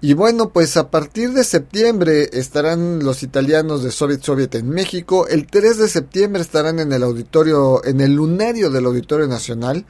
Y 0.00 0.14
bueno, 0.14 0.50
pues 0.50 0.76
a 0.76 0.90
partir 0.90 1.32
de 1.32 1.42
septiembre 1.42 2.30
estarán 2.32 3.02
los 3.02 3.24
italianos 3.24 3.82
de 3.82 3.90
Soviet 3.90 4.22
Soviet 4.22 4.54
en 4.54 4.68
México. 4.68 5.26
El 5.26 5.46
3 5.46 5.78
de 5.78 5.88
septiembre 5.88 6.42
estarán 6.42 6.78
en 6.78 6.92
el 6.92 7.02
auditorio, 7.02 7.84
en 7.84 8.00
el 8.00 8.14
lunario 8.14 8.70
del 8.70 8.86
Auditorio 8.86 9.26
Nacional. 9.26 9.84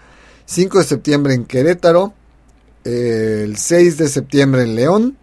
5 0.46 0.78
de 0.78 0.84
septiembre 0.84 1.34
en 1.34 1.44
Querétaro. 1.44 2.14
El 2.84 3.58
6 3.58 3.98
de 3.98 4.08
septiembre 4.08 4.62
en 4.62 4.74
León. 4.74 5.18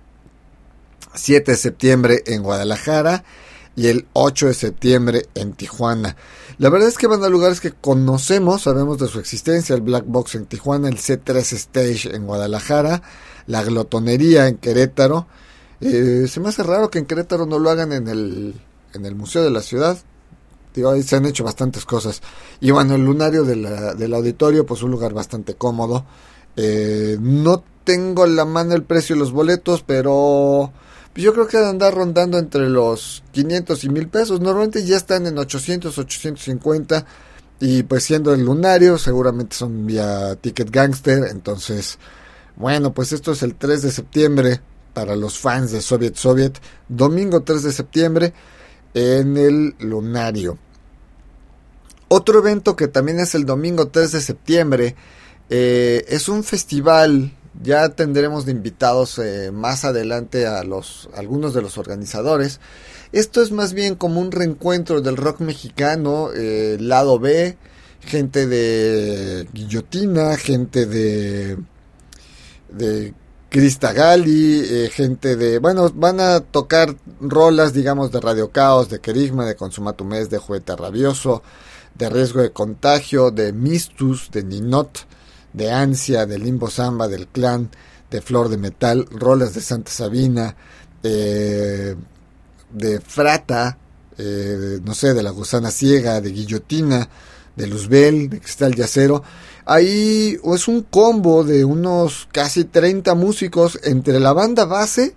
7 1.15 1.53
de 1.53 1.57
septiembre 1.57 2.23
en 2.27 2.43
Guadalajara 2.43 3.23
y 3.75 3.87
el 3.87 4.05
8 4.13 4.47
de 4.47 4.53
septiembre 4.53 5.25
en 5.33 5.53
Tijuana. 5.53 6.15
La 6.57 6.69
verdad 6.69 6.87
es 6.87 6.97
que 6.97 7.07
van 7.07 7.23
a 7.23 7.29
lugares 7.29 7.59
que 7.59 7.71
conocemos, 7.71 8.63
sabemos 8.63 8.99
de 8.99 9.07
su 9.07 9.19
existencia, 9.19 9.75
el 9.75 9.81
Black 9.81 10.05
Box 10.07 10.35
en 10.35 10.45
Tijuana, 10.45 10.87
el 10.87 10.97
C3 10.97 11.53
Stage 11.53 12.15
en 12.15 12.25
Guadalajara, 12.25 13.01
la 13.47 13.63
Glotonería 13.63 14.47
en 14.47 14.57
Querétaro. 14.57 15.27
Eh, 15.81 16.27
se 16.29 16.39
me 16.39 16.49
hace 16.49 16.63
raro 16.63 16.89
que 16.89 16.99
en 16.99 17.05
Querétaro 17.05 17.45
no 17.45 17.59
lo 17.59 17.69
hagan 17.69 17.91
en 17.91 18.07
el, 18.07 18.55
en 18.93 19.05
el 19.05 19.15
Museo 19.15 19.43
de 19.43 19.51
la 19.51 19.61
Ciudad. 19.61 19.97
Digo, 20.73 20.91
ahí 20.91 21.03
se 21.03 21.15
han 21.15 21.25
hecho 21.25 21.43
bastantes 21.43 21.85
cosas. 21.85 22.21
Y 22.59 22.71
bueno, 22.71 22.95
el 22.95 23.03
lunario 23.03 23.43
del 23.43 24.13
auditorio, 24.13 24.65
pues 24.65 24.81
un 24.81 24.91
lugar 24.91 25.13
bastante 25.13 25.55
cómodo. 25.55 26.05
Eh, 26.55 27.17
no 27.19 27.63
tengo 27.83 28.25
en 28.25 28.35
la 28.35 28.45
mano 28.45 28.73
el 28.73 28.83
precio 28.83 29.15
de 29.15 29.19
los 29.19 29.31
boletos, 29.31 29.83
pero 29.83 30.71
pues 31.13 31.23
yo 31.23 31.33
creo 31.33 31.47
que 31.47 31.57
andar 31.57 31.93
rondando 31.93 32.39
entre 32.39 32.69
los 32.69 33.23
500 33.31 33.83
y 33.83 33.89
1000 33.89 34.07
pesos. 34.07 34.41
Normalmente 34.41 34.83
ya 34.83 34.97
están 34.97 35.27
en 35.27 35.37
800, 35.37 35.95
850. 35.95 37.05
Y 37.59 37.83
pues 37.83 38.03
siendo 38.03 38.33
el 38.33 38.43
lunario, 38.43 38.97
seguramente 38.97 39.55
son 39.55 39.85
vía 39.85 40.35
Ticket 40.35 40.71
Gangster. 40.71 41.25
Entonces, 41.29 41.99
bueno, 42.55 42.93
pues 42.93 43.13
esto 43.13 43.33
es 43.33 43.43
el 43.43 43.55
3 43.55 43.83
de 43.83 43.91
septiembre 43.91 44.59
para 44.93 45.15
los 45.15 45.37
fans 45.37 45.71
de 45.71 45.81
Soviet 45.81 46.15
Soviet. 46.15 46.59
Domingo 46.89 47.41
3 47.41 47.61
de 47.61 47.71
septiembre 47.71 48.33
en 48.95 49.37
el 49.37 49.75
lunario. 49.79 50.57
Otro 52.07 52.39
evento 52.39 52.75
que 52.75 52.87
también 52.87 53.19
es 53.19 53.35
el 53.35 53.45
domingo 53.45 53.87
3 53.87 54.11
de 54.11 54.21
septiembre 54.21 54.95
eh, 55.49 56.05
es 56.07 56.29
un 56.29 56.43
festival 56.43 57.31
ya 57.61 57.89
tendremos 57.89 58.45
de 58.45 58.51
invitados 58.51 59.19
eh, 59.19 59.51
más 59.51 59.85
adelante 59.85 60.47
a 60.47 60.63
los 60.63 61.09
algunos 61.15 61.53
de 61.53 61.61
los 61.61 61.77
organizadores. 61.77 62.59
Esto 63.11 63.41
es 63.41 63.51
más 63.51 63.73
bien 63.73 63.95
como 63.95 64.19
un 64.19 64.31
reencuentro 64.31 65.01
del 65.01 65.17
rock 65.17 65.41
mexicano, 65.41 66.29
eh, 66.35 66.77
lado 66.79 67.19
B, 67.19 67.57
gente 68.01 68.47
de 68.47 69.47
Guillotina, 69.53 70.35
gente 70.37 70.85
de 70.85 71.57
de 72.69 73.13
Crista 73.53 73.93
Gali, 73.93 74.61
eh, 74.65 74.89
gente 74.91 75.35
de, 75.35 75.59
bueno, 75.59 75.87
van 75.93 76.19
a 76.19 76.39
tocar 76.39 76.95
rolas, 77.21 77.71
digamos, 77.71 78.11
de 78.11 78.19
Radio 78.19 78.49
Caos, 78.49 78.89
de 78.89 78.99
Querigma, 78.99 79.45
de 79.45 79.55
Consumatumés, 79.55 80.31
de 80.31 80.39
Juguete 80.39 80.75
Rabioso, 80.75 81.43
de 81.93 82.09
Riesgo 82.09 82.41
de 82.41 82.51
Contagio, 82.51 83.29
de 83.29 83.53
Mistus, 83.53 84.31
de 84.31 84.43
Ninot, 84.43 85.05
de 85.53 85.71
Ansia, 85.71 86.25
de 86.25 86.39
Limbo 86.39 86.69
Samba, 86.69 87.07
del 87.07 87.27
Clan, 87.27 87.69
de 88.09 88.21
Flor 88.21 88.49
de 88.49 88.57
Metal, 88.57 89.07
rolas 89.11 89.53
de 89.53 89.61
Santa 89.61 89.91
Sabina, 89.91 90.55
eh, 91.01 91.95
de 92.71 92.99
Frata, 92.99 93.77
eh, 94.17 94.79
no 94.83 94.93
sé, 94.93 95.13
de 95.13 95.23
La 95.23 95.31
Gusana 95.31 95.71
Ciega, 95.71 96.21
de 96.21 96.31
Guillotina, 96.31 97.07
de 97.55 97.67
Luzbel, 97.67 98.29
de 98.29 98.39
Cristal 98.39 98.75
Yacero. 98.75 99.23
Ahí 99.65 100.37
es 100.43 100.67
un 100.67 100.81
combo 100.81 101.43
de 101.43 101.63
unos 101.63 102.27
casi 102.31 102.65
30 102.65 103.15
músicos 103.15 103.79
entre 103.83 104.19
la 104.19 104.33
banda 104.33 104.65
base 104.65 105.15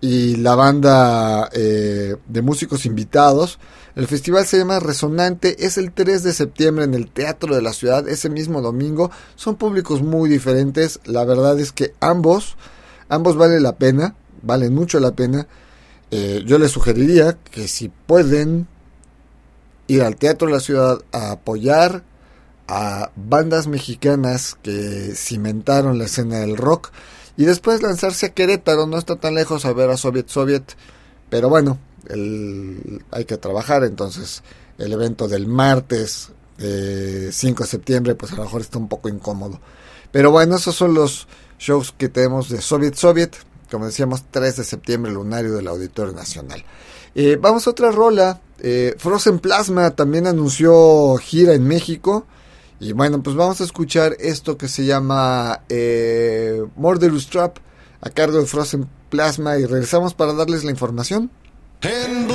y 0.00 0.36
la 0.36 0.54
banda 0.54 1.48
eh, 1.52 2.16
de 2.26 2.42
músicos 2.42 2.86
invitados. 2.86 3.58
El 3.96 4.06
festival 4.06 4.46
se 4.46 4.58
llama 4.58 4.80
Resonante, 4.80 5.66
es 5.66 5.76
el 5.76 5.92
3 5.92 6.22
de 6.22 6.32
septiembre 6.32 6.84
en 6.84 6.94
el 6.94 7.10
Teatro 7.10 7.54
de 7.54 7.62
la 7.62 7.72
Ciudad, 7.72 8.08
ese 8.08 8.30
mismo 8.30 8.62
domingo. 8.62 9.10
Son 9.36 9.56
públicos 9.56 10.02
muy 10.02 10.30
diferentes, 10.30 11.00
la 11.04 11.24
verdad 11.24 11.58
es 11.58 11.72
que 11.72 11.94
ambos, 12.00 12.56
ambos 13.08 13.36
valen 13.36 13.62
la 13.62 13.76
pena, 13.76 14.14
valen 14.42 14.74
mucho 14.74 15.00
la 15.00 15.12
pena. 15.12 15.46
Eh, 16.10 16.42
yo 16.46 16.58
les 16.58 16.70
sugeriría 16.70 17.36
que 17.50 17.68
si 17.68 17.88
pueden 17.88 18.68
ir 19.86 20.02
al 20.02 20.16
Teatro 20.16 20.46
de 20.46 20.54
la 20.54 20.60
Ciudad 20.60 20.98
a 21.12 21.32
apoyar 21.32 22.04
a 22.68 23.10
bandas 23.16 23.66
mexicanas 23.66 24.56
que 24.62 25.12
cimentaron 25.16 25.98
la 25.98 26.04
escena 26.04 26.38
del 26.38 26.56
rock, 26.56 26.92
y 27.40 27.46
después 27.46 27.80
lanzarse 27.80 28.26
a 28.26 28.34
Querétaro, 28.34 28.86
no 28.86 28.98
está 28.98 29.16
tan 29.16 29.34
lejos 29.34 29.64
a 29.64 29.72
ver 29.72 29.88
a 29.88 29.96
Soviet 29.96 30.28
Soviet, 30.28 30.76
pero 31.30 31.48
bueno, 31.48 31.78
el, 32.10 33.02
hay 33.10 33.24
que 33.24 33.38
trabajar, 33.38 33.82
entonces 33.82 34.42
el 34.76 34.92
evento 34.92 35.26
del 35.26 35.46
martes 35.46 36.32
5 36.58 37.62
de 37.62 37.66
septiembre, 37.66 38.14
pues 38.14 38.32
a 38.32 38.36
lo 38.36 38.42
mejor 38.42 38.60
está 38.60 38.76
un 38.76 38.88
poco 38.88 39.08
incómodo. 39.08 39.58
Pero 40.12 40.30
bueno, 40.30 40.56
esos 40.56 40.74
son 40.74 40.92
los 40.92 41.28
shows 41.58 41.94
que 41.96 42.10
tenemos 42.10 42.50
de 42.50 42.60
Soviet 42.60 42.94
Soviet, 42.96 43.30
como 43.70 43.86
decíamos, 43.86 44.24
3 44.30 44.56
de 44.56 44.64
septiembre, 44.64 45.10
lunario 45.10 45.54
del 45.54 45.68
Auditorio 45.68 46.12
Nacional. 46.12 46.62
Eh, 47.14 47.38
vamos 47.40 47.66
a 47.66 47.70
otra 47.70 47.90
rola. 47.90 48.42
Eh, 48.58 48.96
Frozen 48.98 49.38
Plasma 49.38 49.92
también 49.92 50.26
anunció 50.26 51.16
gira 51.16 51.54
en 51.54 51.66
México. 51.66 52.26
Y 52.80 52.92
bueno, 52.92 53.22
pues 53.22 53.36
vamos 53.36 53.60
a 53.60 53.64
escuchar 53.64 54.16
esto 54.18 54.56
que 54.56 54.66
se 54.66 54.86
llama 54.86 55.60
eh, 55.68 56.64
Murderous 56.76 57.28
Trap 57.28 57.58
a 58.00 58.08
cargo 58.08 58.38
de 58.38 58.46
Frozen 58.46 58.88
Plasma 59.10 59.58
y 59.58 59.66
regresamos 59.66 60.14
para 60.14 60.32
darles 60.32 60.64
la 60.64 60.70
información. 60.70 61.30
Carpe 61.80 62.30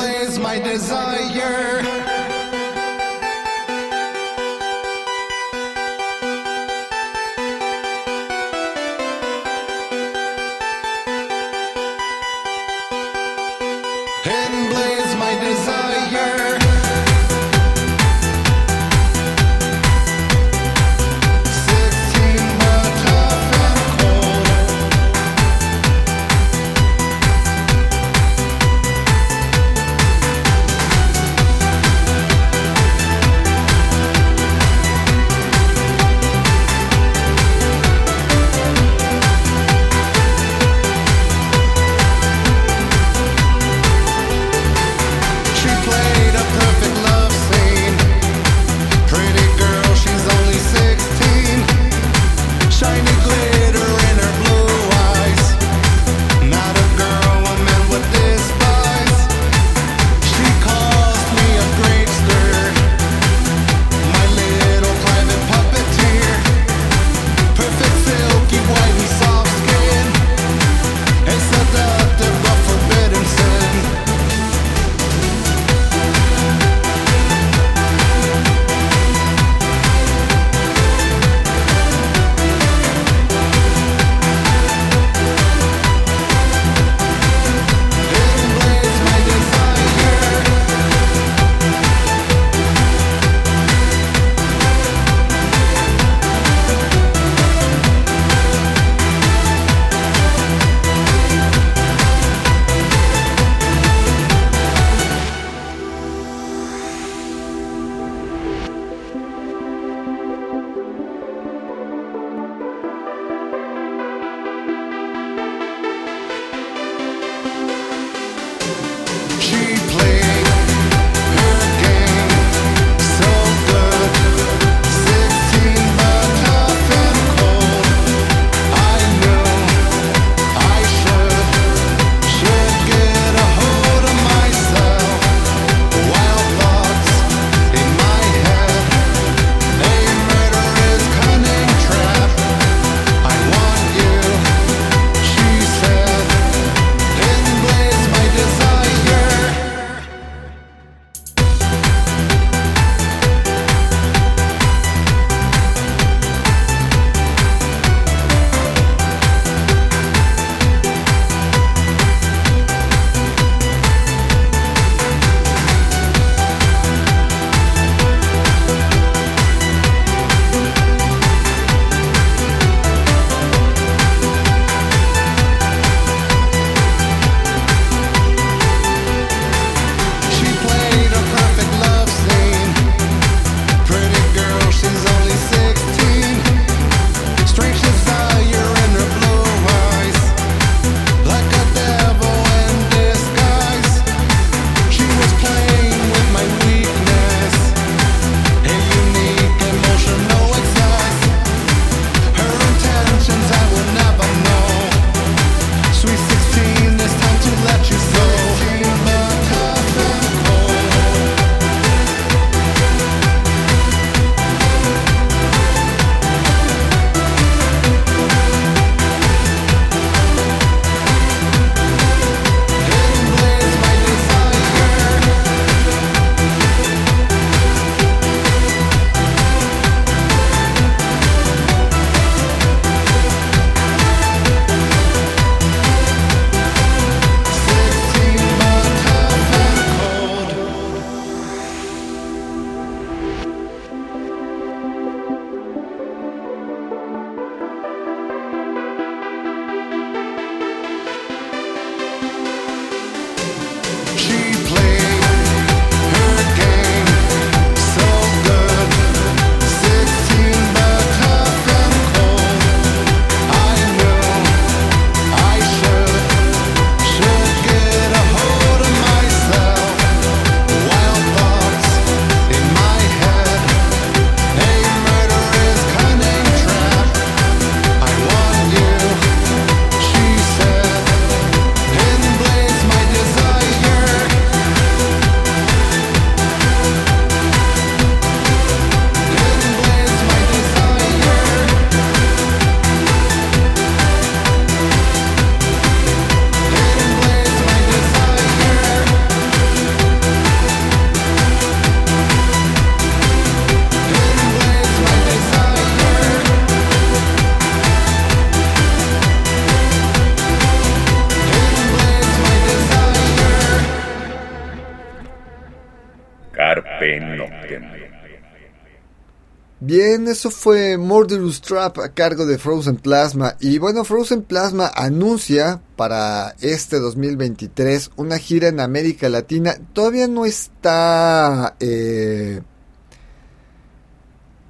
Eso 320.15 320.49
fue 320.49 320.97
Murderous 320.97 321.61
Trap 321.61 321.99
a 321.99 322.09
cargo 322.09 322.45
de 322.45 322.57
Frozen 322.57 322.95
Plasma. 322.95 323.55
Y 323.59 323.77
bueno, 323.77 324.03
Frozen 324.05 324.43
Plasma 324.43 324.89
anuncia 324.95 325.81
para 325.95 326.55
este 326.61 326.99
2023 326.99 328.11
una 328.15 328.37
gira 328.37 328.69
en 328.69 328.79
América 328.79 329.27
Latina. 329.29 329.75
Todavía 329.93 330.27
no 330.27 330.45
está 330.45 331.75
eh, 331.79 332.61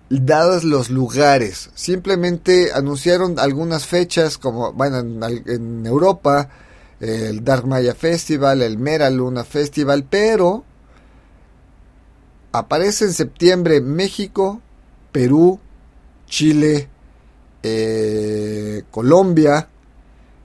dados 0.09 0.63
los 0.63 0.89
lugares. 0.89 1.69
Simplemente 1.75 2.71
anunciaron 2.73 3.37
algunas 3.39 3.85
fechas 3.85 4.37
como, 4.37 4.73
bueno, 4.73 4.99
en, 4.99 5.23
en 5.45 5.85
Europa, 5.85 6.49
el 6.99 7.43
Dark 7.43 7.67
Maya 7.67 7.93
Festival, 7.93 8.61
el 8.61 8.77
Mera 8.77 9.09
Luna 9.09 9.43
Festival, 9.43 10.05
pero 10.09 10.63
aparece 12.51 13.05
en 13.05 13.13
septiembre 13.13 13.81
México, 13.81 14.61
Perú, 15.15 15.61
Chile, 16.27 16.89
eh, 17.63 18.83
Colombia. 18.91 19.69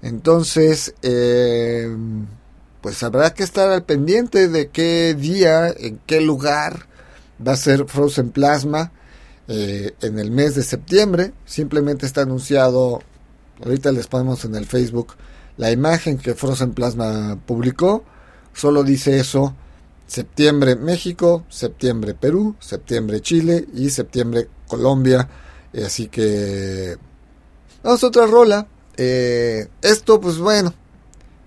Entonces, 0.00 0.94
eh, 1.02 1.92
pues 2.80 3.02
habrá 3.02 3.34
que 3.34 3.42
estar 3.42 3.68
al 3.68 3.82
pendiente 3.82 4.46
de 4.46 4.68
qué 4.68 5.16
día, 5.16 5.70
en 5.76 5.98
qué 6.06 6.20
lugar 6.20 6.86
va 7.44 7.54
a 7.54 7.56
ser 7.56 7.86
Frozen 7.86 8.30
Plasma 8.30 8.92
eh, 9.48 9.96
en 10.02 10.20
el 10.20 10.30
mes 10.30 10.54
de 10.54 10.62
septiembre. 10.62 11.32
Simplemente 11.46 12.06
está 12.06 12.22
anunciado, 12.22 13.02
ahorita 13.64 13.90
les 13.90 14.06
ponemos 14.06 14.44
en 14.44 14.54
el 14.54 14.66
Facebook 14.66 15.14
la 15.56 15.72
imagen 15.72 16.16
que 16.16 16.36
Frozen 16.36 16.74
Plasma 16.74 17.36
publicó. 17.44 18.04
Solo 18.54 18.84
dice 18.84 19.18
eso 19.18 19.52
septiembre 20.06 20.74
México, 20.76 21.44
septiembre 21.48 22.14
Perú, 22.14 22.56
septiembre 22.58 23.20
Chile 23.20 23.66
y 23.74 23.90
septiembre 23.90 24.48
Colombia. 24.70 25.28
Eh, 25.72 25.84
así 25.84 26.06
que 26.06 26.96
vamos 27.82 28.02
a 28.02 28.06
otra 28.06 28.26
rola. 28.26 28.66
Eh, 28.96 29.68
esto, 29.82 30.20
pues 30.20 30.38
bueno, 30.38 30.72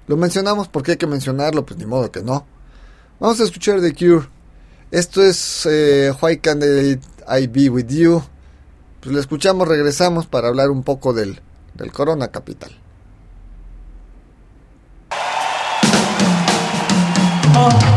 lo 0.07 0.17
mencionamos 0.17 0.67
porque 0.67 0.91
hay 0.91 0.97
que 0.97 1.07
mencionarlo, 1.07 1.65
pues 1.65 1.79
ni 1.79 1.85
modo 1.85 2.11
que 2.11 2.21
no. 2.21 2.45
Vamos 3.19 3.39
a 3.39 3.43
escuchar 3.43 3.81
The 3.81 3.93
Cure. 3.93 4.27
Esto 4.91 5.23
es 5.23 5.65
eh, 5.65 6.11
Why 6.21 6.37
Can't 6.37 6.63
I 6.63 7.47
Be 7.47 7.69
With 7.69 7.87
You. 7.87 8.21
Pues 8.99 9.13
lo 9.13 9.19
escuchamos, 9.19 9.67
regresamos 9.67 10.27
para 10.27 10.49
hablar 10.49 10.69
un 10.69 10.83
poco 10.83 11.13
del, 11.13 11.41
del 11.73 11.91
Corona 11.91 12.29
Capital. 12.29 12.71
Oh. 17.55 17.92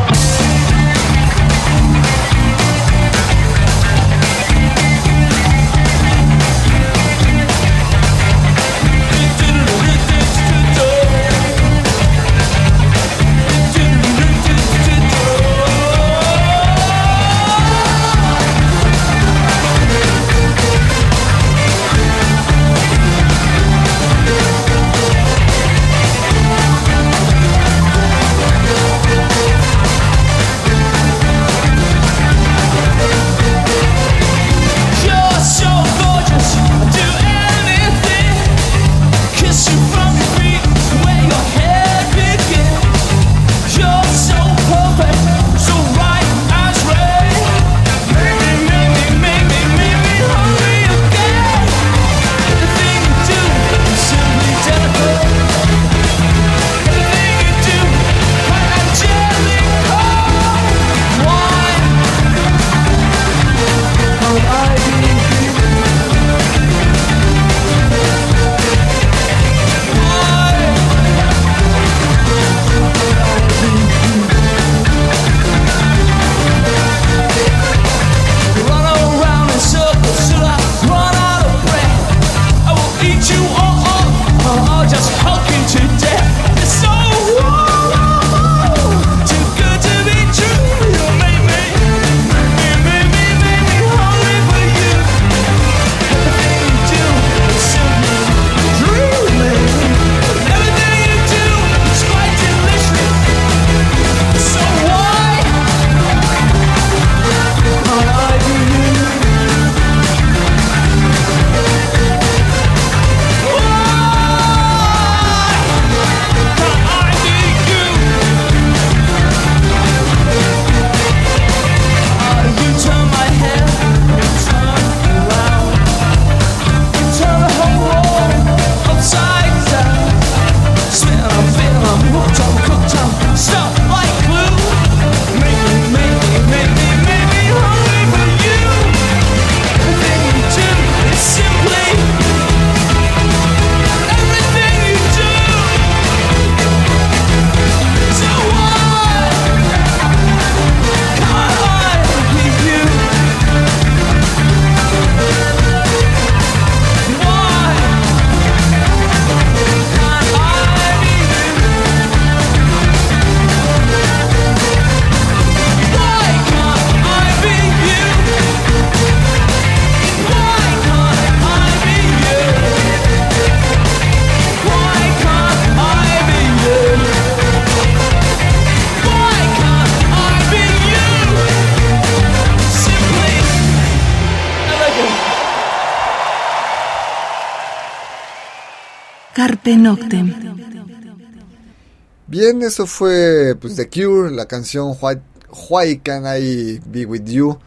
Bien, 192.27 192.61
eso 192.63 192.87
fue 192.87 193.55
pues 193.61 193.77
The 193.77 193.89
Cure, 193.89 194.33
la 194.33 194.47
canción 194.47 194.97
Why, 195.01 195.99
Can 195.99 196.25
I 196.25 196.81
Be 196.85 197.07
With 197.07 197.25
You. 197.25 197.59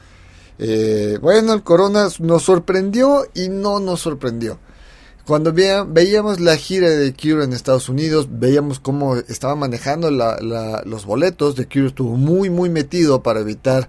Eh, 0.57 1.17
bueno, 1.21 1.53
el 1.53 1.63
corona 1.63 2.09
nos 2.19 2.43
sorprendió 2.43 3.25
y 3.33 3.47
no 3.47 3.79
nos 3.79 4.01
sorprendió. 4.01 4.59
Cuando 5.25 5.53
veíamos 5.53 6.39
la 6.39 6.57
gira 6.57 6.89
de 6.89 7.13
Cure 7.13 7.43
en 7.43 7.53
Estados 7.53 7.87
Unidos, 7.87 8.27
veíamos 8.31 8.79
cómo 8.79 9.15
estaba 9.15 9.55
manejando 9.55 10.09
los 10.09 11.05
boletos. 11.05 11.55
The 11.55 11.67
Cure 11.67 11.87
estuvo 11.87 12.17
muy, 12.17 12.49
muy 12.49 12.69
metido 12.69 13.23
para 13.23 13.39
evitar 13.39 13.87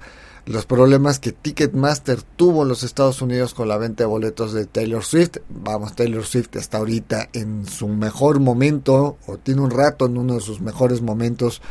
los 0.50 0.66
problemas 0.66 1.20
que 1.20 1.30
Ticketmaster 1.30 2.22
tuvo 2.22 2.64
en 2.64 2.68
los 2.68 2.82
Estados 2.82 3.22
Unidos 3.22 3.54
con 3.54 3.68
la 3.68 3.78
venta 3.78 4.02
de 4.02 4.08
boletos 4.08 4.52
de 4.52 4.66
Taylor 4.66 5.04
Swift. 5.04 5.36
Vamos, 5.48 5.94
Taylor 5.94 6.24
Swift 6.24 6.56
está 6.56 6.78
ahorita 6.78 7.28
en 7.32 7.66
su 7.66 7.86
mejor 7.86 8.40
momento, 8.40 9.16
o 9.28 9.36
tiene 9.38 9.60
un 9.60 9.70
rato 9.70 10.06
en 10.06 10.18
uno 10.18 10.34
de 10.34 10.40
sus 10.40 10.60
mejores 10.60 11.02
momentos 11.02 11.62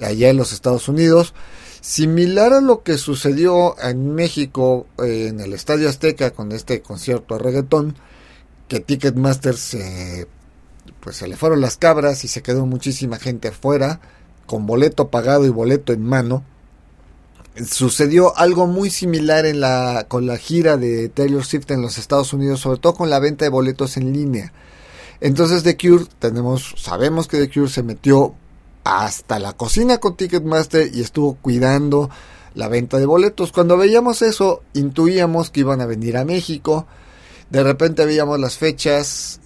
allá 0.00 0.30
en 0.30 0.36
los 0.36 0.52
Estados 0.52 0.88
Unidos. 0.88 1.34
Similar 1.80 2.52
a 2.52 2.60
lo 2.60 2.84
que 2.84 2.96
sucedió 2.96 3.74
en 3.82 4.14
México, 4.14 4.86
eh, 5.02 5.26
en 5.28 5.40
el 5.40 5.52
Estadio 5.52 5.88
Azteca, 5.88 6.30
con 6.30 6.52
este 6.52 6.80
concierto 6.80 7.34
de 7.34 7.42
reggaetón, 7.42 7.96
que 8.68 8.78
Ticketmaster 8.78 9.56
se, 9.56 10.28
pues 11.00 11.16
se 11.16 11.26
le 11.26 11.36
fueron 11.36 11.60
las 11.60 11.76
cabras 11.76 12.22
y 12.22 12.28
se 12.28 12.40
quedó 12.40 12.66
muchísima 12.66 13.18
gente 13.18 13.48
afuera, 13.48 14.00
con 14.46 14.64
boleto 14.64 15.08
pagado 15.08 15.44
y 15.44 15.48
boleto 15.48 15.92
en 15.92 16.04
mano 16.04 16.44
sucedió 17.66 18.36
algo 18.36 18.66
muy 18.66 18.90
similar 18.90 19.46
en 19.46 19.60
la, 19.60 20.06
con 20.08 20.26
la 20.26 20.38
gira 20.38 20.76
de 20.76 21.08
Taylor 21.08 21.44
Swift 21.44 21.70
en 21.70 21.82
los 21.82 21.98
Estados 21.98 22.32
Unidos, 22.32 22.60
sobre 22.60 22.78
todo 22.78 22.94
con 22.94 23.10
la 23.10 23.18
venta 23.18 23.44
de 23.44 23.50
boletos 23.50 23.96
en 23.96 24.12
línea. 24.12 24.52
Entonces 25.20 25.62
The 25.62 25.76
Cure, 25.76 26.06
tenemos, 26.18 26.74
sabemos 26.78 27.28
que 27.28 27.38
The 27.38 27.50
Cure 27.50 27.68
se 27.68 27.82
metió 27.82 28.34
hasta 28.84 29.38
la 29.38 29.52
cocina 29.52 29.98
con 29.98 30.16
Ticketmaster 30.16 30.90
y 30.92 31.00
estuvo 31.00 31.34
cuidando 31.34 32.10
la 32.54 32.68
venta 32.68 32.98
de 32.98 33.06
boletos. 33.06 33.52
Cuando 33.52 33.76
veíamos 33.76 34.22
eso, 34.22 34.62
intuíamos 34.74 35.50
que 35.50 35.60
iban 35.60 35.80
a 35.80 35.86
venir 35.86 36.16
a 36.16 36.24
México. 36.24 36.86
De 37.50 37.62
repente 37.62 38.04
veíamos 38.06 38.40
las 38.40 38.56
fechas 38.56 39.40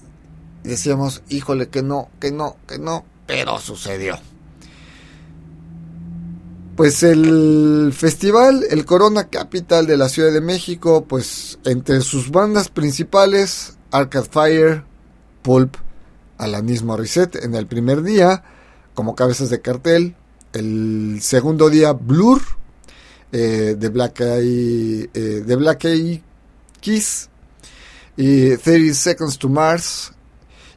y 0.65 0.69
decíamos, 0.69 1.23
híjole, 1.29 1.69
que 1.69 1.83
no, 1.83 2.09
que 2.21 2.31
no, 2.31 2.57
que 2.67 2.79
no, 2.79 3.05
pero 3.27 3.59
sucedió. 3.59 4.19
Pues 6.77 7.03
el 7.03 7.95
festival, 7.97 8.67
el 8.69 8.85
Corona 8.85 9.31
Capital 9.31 9.87
de 9.87 9.97
la 9.97 10.11
Ciudad 10.11 10.31
de 10.31 10.43
México, 10.43 11.07
pues 11.09 11.59
entre 11.65 12.03
sus 12.03 12.31
bandas 12.31 12.69
principales, 12.69 13.79
Arcade 13.91 14.29
Fire, 14.31 14.85
Pulp, 15.41 15.77
Alanis 16.37 16.83
Morissette 16.83 17.37
en 17.37 17.55
el 17.55 17.67
primer 17.67 18.03
día, 18.03 18.45
como 18.93 19.15
cabezas 19.15 19.49
de 19.49 19.63
cartel. 19.63 20.17
El 20.53 21.21
segundo 21.23 21.71
día, 21.71 21.95
Blur, 21.95 22.43
eh, 23.33 23.75
de 23.79 23.89
Black 23.89 24.21
Eye, 24.21 25.09
eh, 25.15 25.43
de 25.47 25.57
Black 25.57 25.85
Eye 25.85 26.23
Kiss, 26.81 27.31
y 28.19 28.55
30 28.55 28.93
Seconds 28.93 29.39
to 29.39 29.49
Mars. 29.49 30.13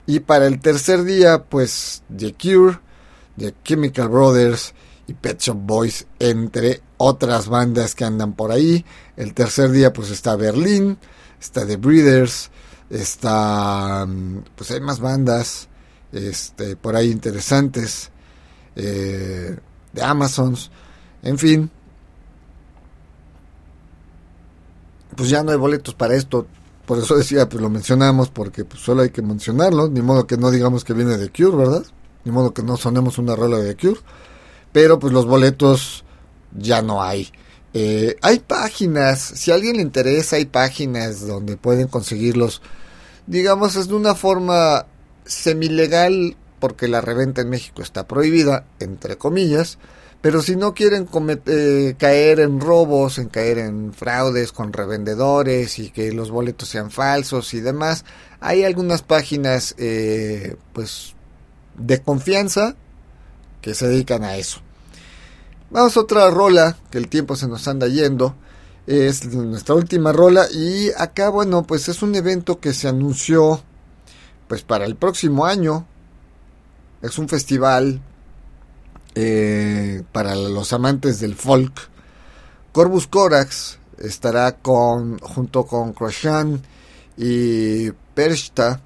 Y 0.06 0.22
para 0.22 0.48
el 0.48 0.62
tercer 0.62 1.04
día, 1.04 1.44
pues 1.44 2.04
The 2.18 2.34
Cure, 2.34 2.80
The 3.38 3.54
Chemical 3.66 4.08
Brothers, 4.08 4.74
y 5.10 5.16
Pet 5.16 5.40
Shop 5.40 5.58
Boys, 5.58 6.06
entre 6.20 6.82
otras 6.98 7.48
bandas 7.48 7.96
que 7.96 8.06
andan 8.06 8.34
por 8.34 8.52
ahí. 8.52 8.86
El 9.18 9.34
tercer 9.34 9.72
día 9.72 9.92
pues 9.92 10.12
está 10.12 10.36
Berlín, 10.36 11.00
está 11.42 11.66
The 11.66 11.78
Breeders, 11.78 12.52
está 12.92 14.06
mm, 14.06 14.44
pues 14.56 14.70
hay 14.70 14.82
más 14.82 15.00
bandas 15.00 15.68
este 16.12 16.76
por 16.76 16.96
ahí 16.96 17.10
interesantes 17.12 18.12
eh, 18.76 19.58
de 19.94 20.04
Amazons, 20.04 20.70
en 21.24 21.38
fin. 21.40 21.72
Pues 25.16 25.30
ya 25.30 25.44
no 25.44 25.52
hay 25.52 25.58
boletos 25.58 25.96
para 25.96 26.14
esto. 26.14 26.46
Por 26.86 27.00
eso 27.00 27.16
decía, 27.16 27.50
pues 27.50 27.62
lo 27.62 27.70
mencionamos 27.70 28.30
porque 28.30 28.64
pues 28.64 28.82
solo 28.82 29.02
hay 29.02 29.10
que 29.10 29.24
mencionarlo. 29.24 29.90
Ni 29.90 30.02
modo 30.02 30.28
que 30.28 30.38
no 30.38 30.52
digamos 30.52 30.84
que 30.84 30.94
viene 30.94 31.18
de 31.18 31.30
Cure, 31.30 31.58
¿verdad? 31.58 31.84
Ni 32.26 32.32
modo 32.32 32.54
que 32.54 32.64
no 32.64 32.78
sonemos 32.78 33.18
una 33.18 33.36
rola 33.36 33.58
de 33.58 33.76
Cure 33.76 34.00
pero 34.72 35.00
pues 35.00 35.14
los 35.14 35.26
boletos 35.26 36.04
ya 36.58 36.82
no 36.82 37.02
hay. 37.02 37.30
Eh, 37.74 38.16
hay 38.22 38.40
páginas, 38.40 39.20
si 39.20 39.52
a 39.52 39.56
alguien 39.56 39.78
le 39.78 39.84
interesa, 39.84 40.38
hay 40.38 40.46
páginas 40.46 41.26
donde 41.26 41.56
pueden 41.56 41.88
conseguirlos, 41.88 42.62
digamos, 43.28 43.76
es 43.76 43.88
de 43.88 43.96
una 43.96 44.16
forma 44.16 44.88
semilegal, 45.26 46.36
porque 46.60 46.88
la 46.88 47.02
reventa 47.02 47.42
en 47.42 47.50
México 47.50 47.82
está 47.82 48.08
prohibida, 48.08 48.66
entre 48.80 49.18
comillas, 49.18 49.78
pero 50.22 50.42
si 50.42 50.56
no 50.56 50.74
quieren 50.74 51.08
eh, 51.46 51.96
caer 51.98 52.42
en 52.42 52.60
robos, 52.60 53.20
en 53.20 53.30
caer 53.30 53.60
en 53.60 53.94
fraudes 53.94 54.52
con 54.52 54.74
revendedores 54.74 55.80
y 55.80 55.92
que 55.92 56.12
los 56.12 56.30
boletos 56.30 56.68
sean 56.68 56.92
falsos 56.92 57.54
y 57.54 57.62
demás, 57.62 58.04
hay 58.42 58.64
algunas 58.64 59.02
páginas, 59.02 59.76
eh, 59.78 60.58
pues, 60.74 61.16
de 61.78 62.02
confianza 62.02 62.76
que 63.70 63.76
se 63.76 63.88
dedican 63.88 64.24
a 64.24 64.36
eso. 64.36 64.62
Vamos 65.70 65.96
a 65.96 66.00
otra 66.00 66.28
rola, 66.32 66.76
que 66.90 66.98
el 66.98 67.08
tiempo 67.08 67.36
se 67.36 67.48
nos 67.48 67.68
anda 67.68 67.88
yendo. 67.88 68.34
Es 68.88 69.26
nuestra 69.26 69.76
última 69.76 70.12
rola 70.12 70.48
y 70.52 70.90
acá, 70.98 71.30
bueno, 71.30 71.62
pues 71.62 71.88
es 71.88 72.02
un 72.02 72.16
evento 72.16 72.60
que 72.60 72.74
se 72.74 72.88
anunció 72.88 73.62
pues 74.48 74.64
para 74.64 74.86
el 74.86 74.96
próximo 74.96 75.46
año. 75.46 75.86
Es 77.04 77.20
un 77.20 77.30
festival 77.30 78.02
eh, 79.14 80.02
para 80.12 80.34
los 80.34 80.74
amantes 80.74 81.20
del 81.20 81.36
folk. 81.36 81.90
Corvus 82.72 83.06
Corax 83.06 83.78
estará 84.00 84.54
con, 84.54 85.20
junto 85.20 85.68
con 85.68 85.94
Croshan 85.94 86.60
y 87.18 87.92
Pershta. 88.16 88.82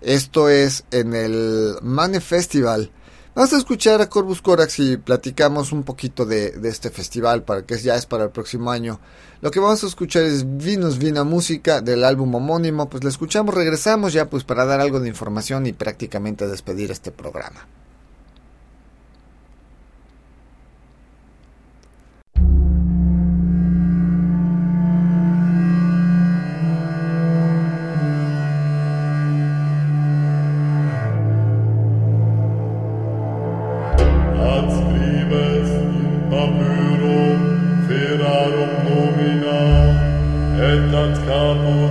Esto 0.00 0.48
es 0.48 0.84
en 0.92 1.14
el 1.14 1.74
Mane 1.82 2.20
Festival 2.20 2.92
Vamos 3.34 3.52
a 3.52 3.56
escuchar 3.56 4.00
a 4.00 4.08
Corvus 4.08 4.40
Corax 4.40 4.78
y 4.78 4.96
platicamos 4.96 5.72
un 5.72 5.82
poquito 5.82 6.24
de, 6.24 6.54
este 6.62 6.90
festival 6.90 7.42
para 7.42 7.66
que 7.66 7.76
ya 7.78 7.96
es 7.96 8.06
para 8.06 8.22
el 8.22 8.30
próximo 8.30 8.70
año. 8.70 9.00
Lo 9.40 9.50
que 9.50 9.58
vamos 9.58 9.82
a 9.82 9.88
escuchar 9.88 10.22
es 10.22 10.44
Vinos 10.56 10.98
Vina 10.98 11.24
Música 11.24 11.80
del 11.80 12.04
álbum 12.04 12.32
homónimo. 12.36 12.88
Pues 12.88 13.02
la 13.02 13.10
escuchamos, 13.10 13.52
regresamos 13.52 14.12
ya 14.12 14.30
pues 14.30 14.44
para 14.44 14.64
dar 14.64 14.80
algo 14.80 15.00
de 15.00 15.08
información 15.08 15.66
y 15.66 15.72
prácticamente 15.72 16.46
despedir 16.46 16.92
este 16.92 17.10
programa. 17.10 17.66
Fiat 41.04 41.28
on. 41.28 41.83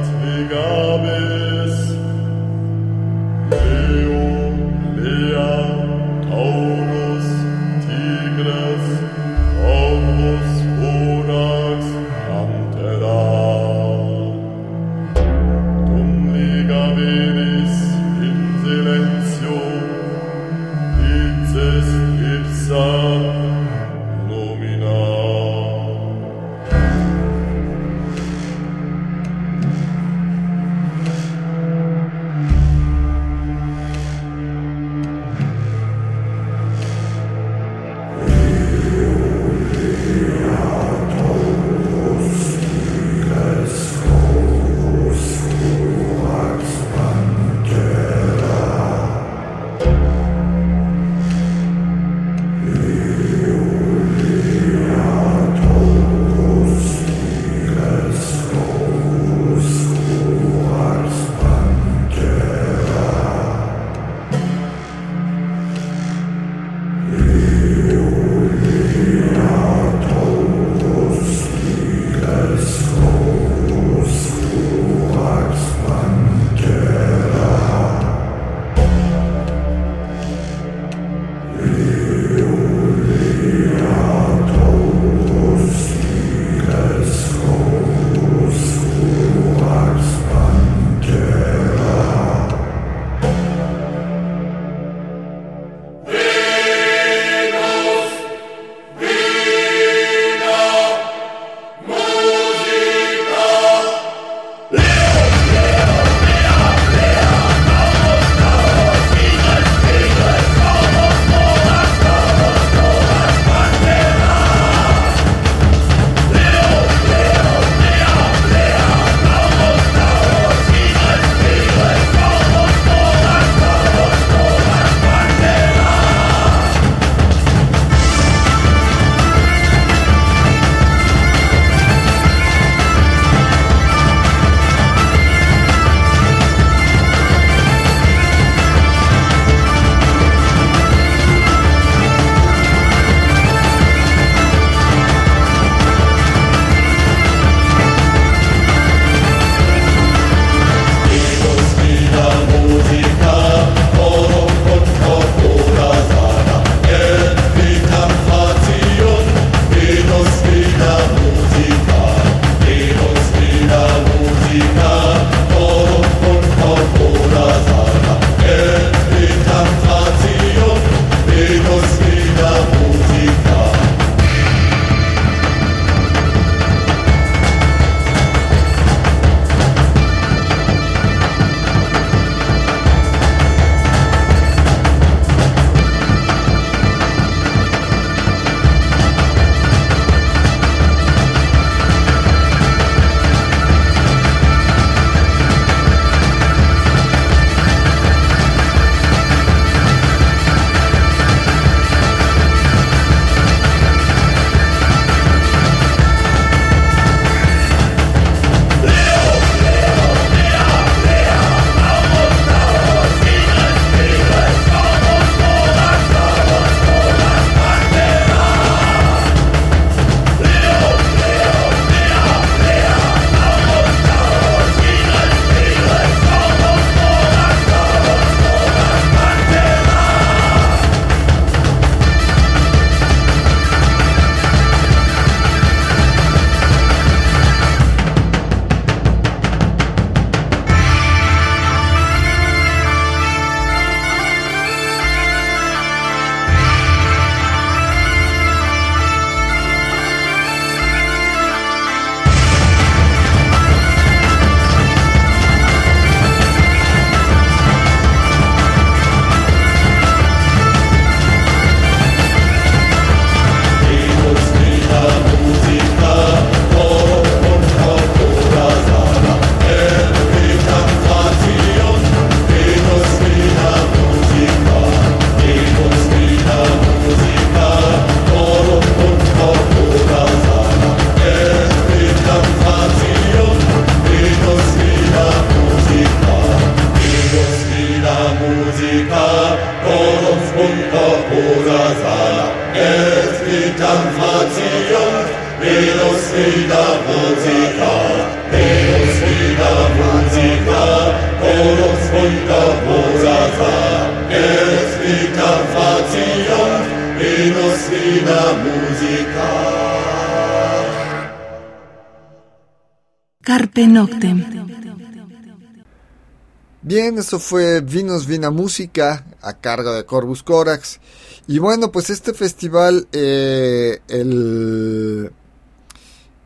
Fue 317.39 317.81
Vinos 317.81 318.27
Vina 318.27 318.49
Música 318.51 319.25
a 319.41 319.53
cargo 319.53 319.93
de 319.93 320.05
Corvus 320.05 320.43
Corax. 320.43 320.99
Y 321.47 321.59
bueno, 321.59 321.91
pues 321.91 322.09
este 322.09 322.33
festival, 322.33 323.07
eh, 323.11 323.99
el 324.07 325.31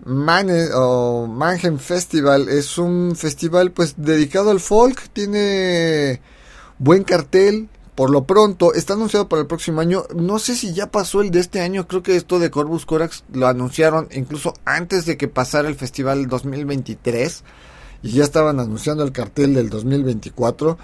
Mannheim 0.06 1.78
Festival, 1.78 2.50
es 2.50 2.78
un 2.78 3.16
festival 3.16 3.72
pues 3.72 3.96
dedicado 3.98 4.52
al 4.52 4.60
folk, 4.60 5.10
tiene 5.14 6.22
buen 6.80 7.04
cartel. 7.04 7.70
Por 7.94 8.12
lo 8.12 8.26
pronto, 8.26 8.76
está 8.76 8.94
anunciado 8.94 9.28
para 9.28 9.42
el 9.42 9.48
próximo 9.48 9.82
año. 9.82 10.04
No 10.16 10.38
sé 10.38 10.56
si 10.56 10.74
ya 10.74 10.92
pasó 10.92 11.22
el 11.22 11.32
de 11.32 11.40
este 11.40 11.62
año. 11.62 11.88
Creo 11.88 12.04
que 12.04 12.16
esto 12.16 12.38
de 12.38 12.52
Corvus 12.52 12.86
Corax 12.86 13.24
lo 13.34 13.48
anunciaron 13.48 14.08
incluso 14.12 14.54
antes 14.66 15.06
de 15.06 15.18
que 15.18 15.28
pasara 15.28 15.68
el 15.68 15.76
festival 15.76 16.28
2023 16.28 17.44
y 18.04 18.12
ya 18.12 18.24
estaban 18.24 18.60
anunciando 18.60 19.04
el 19.04 19.12
cartel 19.12 19.54
del 19.54 19.70
2024. 19.70 20.78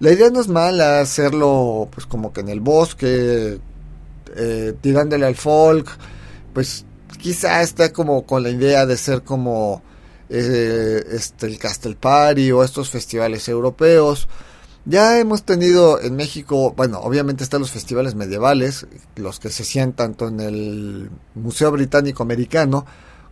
La 0.00 0.12
idea 0.12 0.30
no 0.30 0.40
es 0.40 0.48
mala 0.48 1.00
hacerlo 1.00 1.88
pues 1.92 2.06
como 2.06 2.32
que 2.32 2.40
en 2.40 2.48
el 2.48 2.60
bosque, 2.60 3.60
eh, 4.36 4.74
tirándole 4.80 5.26
al 5.26 5.36
folk, 5.36 5.88
pues 6.54 6.84
quizá 7.18 7.62
está 7.62 7.92
como 7.92 8.24
con 8.24 8.42
la 8.42 8.50
idea 8.50 8.86
de 8.86 8.96
ser 8.96 9.22
como 9.22 9.82
eh, 10.28 11.04
este, 11.10 11.46
el 11.46 11.58
Castel 11.58 11.96
Party 11.96 12.52
o 12.52 12.62
estos 12.62 12.90
festivales 12.90 13.48
europeos. 13.48 14.28
Ya 14.86 15.18
hemos 15.18 15.42
tenido 15.42 16.00
en 16.00 16.16
México, 16.16 16.72
bueno, 16.74 17.00
obviamente 17.00 17.44
están 17.44 17.60
los 17.60 17.70
festivales 17.70 18.14
medievales, 18.14 18.86
los 19.16 19.38
que 19.38 19.50
se 19.50 19.64
hacían 19.64 19.92
tanto 19.92 20.28
en 20.28 20.40
el 20.40 21.10
Museo 21.34 21.70
Británico 21.70 22.22
Americano 22.22 22.86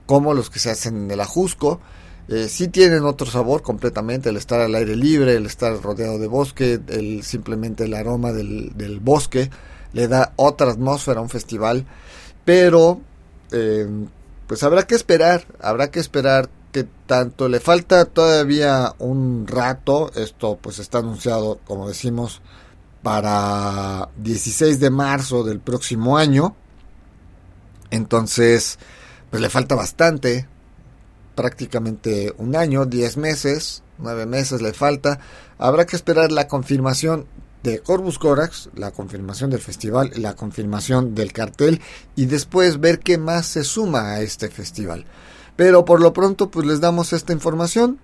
como 0.05 0.35
los 0.35 0.51
que 0.51 0.59
se 0.59 0.71
hacen 0.71 1.05
en 1.05 1.11
el 1.11 1.21
Ajusco. 1.21 1.81
Eh, 2.29 2.49
sí 2.49 2.69
tienen 2.69 3.05
otro 3.05 3.27
sabor 3.27 3.63
completamente, 3.63 4.29
el 4.29 4.37
estar 4.37 4.61
al 4.61 4.75
aire 4.75 4.97
libre, 4.97 5.35
el 5.35 5.47
estar 5.47 5.81
rodeado 5.81 6.19
de 6.19 6.27
bosque, 6.27 6.79
el 6.89 7.23
simplemente 7.23 7.85
el 7.85 7.95
aroma 7.95 8.33
del, 8.33 9.01
bosque 9.01 9.51
le 9.95 10.09
da 10.09 10.35
otra 10.37 10.71
atmósfera 10.71 11.21
a 11.21 11.23
un 11.23 11.31
festival, 11.31 11.87
pero 12.45 13.01
eh, 13.51 13.89
pues 14.47 14.63
habrá 14.63 14.87
que 14.87 14.95
esperar, 14.95 15.47
habrá 15.59 15.91
que 15.91 16.01
esperar 16.01 16.51
que 16.71 16.85
tanto 17.07 17.49
le 17.49 17.61
falta 17.61 18.05
todavía 18.05 18.95
un 18.99 19.47
rato, 19.47 20.11
esto 20.15 20.59
pues 20.61 20.81
está 20.81 20.99
anunciado 20.99 21.61
como 21.65 21.89
decimos 21.89 22.43
para 23.03 24.11
16 24.19 24.81
de 24.81 24.91
marzo 24.91 25.45
del 25.45 25.61
próximo 25.61 26.19
año, 26.19 26.55
entonces 27.91 28.79
pues 29.31 29.41
le 29.41 29.49
falta 29.49 29.75
bastante, 29.75 30.47
prácticamente 31.39 32.35
un 32.39 32.57
año, 32.57 32.85
10 32.85 33.17
meses, 33.17 33.85
9 33.99 34.27
meses 34.27 34.61
le 34.61 34.73
falta. 34.73 35.21
Habrá 35.57 35.87
que 35.87 35.95
esperar 35.95 36.33
la 36.33 36.49
confirmación 36.49 37.27
de 37.63 37.79
Corvus 37.79 38.19
Corax, 38.19 38.71
la 38.75 38.91
confirmación 38.91 39.49
del 39.49 39.61
festival, 39.61 40.11
la 40.17 40.35
confirmación 40.35 41.15
del 41.15 41.33
cartel 41.33 41.81
y 42.17 42.27
después 42.27 42.81
ver 42.81 42.99
qué 42.99 43.19
más 43.19 43.47
se 43.47 43.63
suma 43.63 44.15
a 44.15 44.21
este 44.21 44.49
festival. 44.49 45.05
Pero 45.55 45.85
por 45.85 46.01
lo 46.01 46.13
pronto 46.13 46.51
pues 46.51 46.67
les 46.67 46.81
damos 46.81 47.13
esta 47.13 47.33
información. 47.33 48.01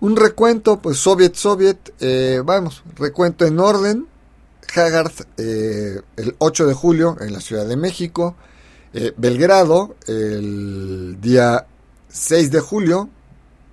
Un 0.00 0.16
recuento, 0.16 0.78
pues 0.80 0.98
Soviet 0.98 1.36
Soviet, 1.36 1.94
eh, 2.00 2.42
vamos, 2.44 2.82
recuento 2.96 3.46
en 3.46 3.60
orden. 3.60 4.08
Haggard 4.76 5.12
eh, 5.38 6.02
el 6.16 6.36
8 6.36 6.66
de 6.66 6.74
julio 6.74 7.16
en 7.18 7.32
la 7.32 7.40
Ciudad 7.40 7.66
de 7.66 7.78
México. 7.78 8.36
Eh, 8.92 9.14
Belgrado 9.16 9.96
el 10.06 11.16
día 11.22 11.66
6 12.14 12.52
de 12.52 12.60
julio, 12.60 13.10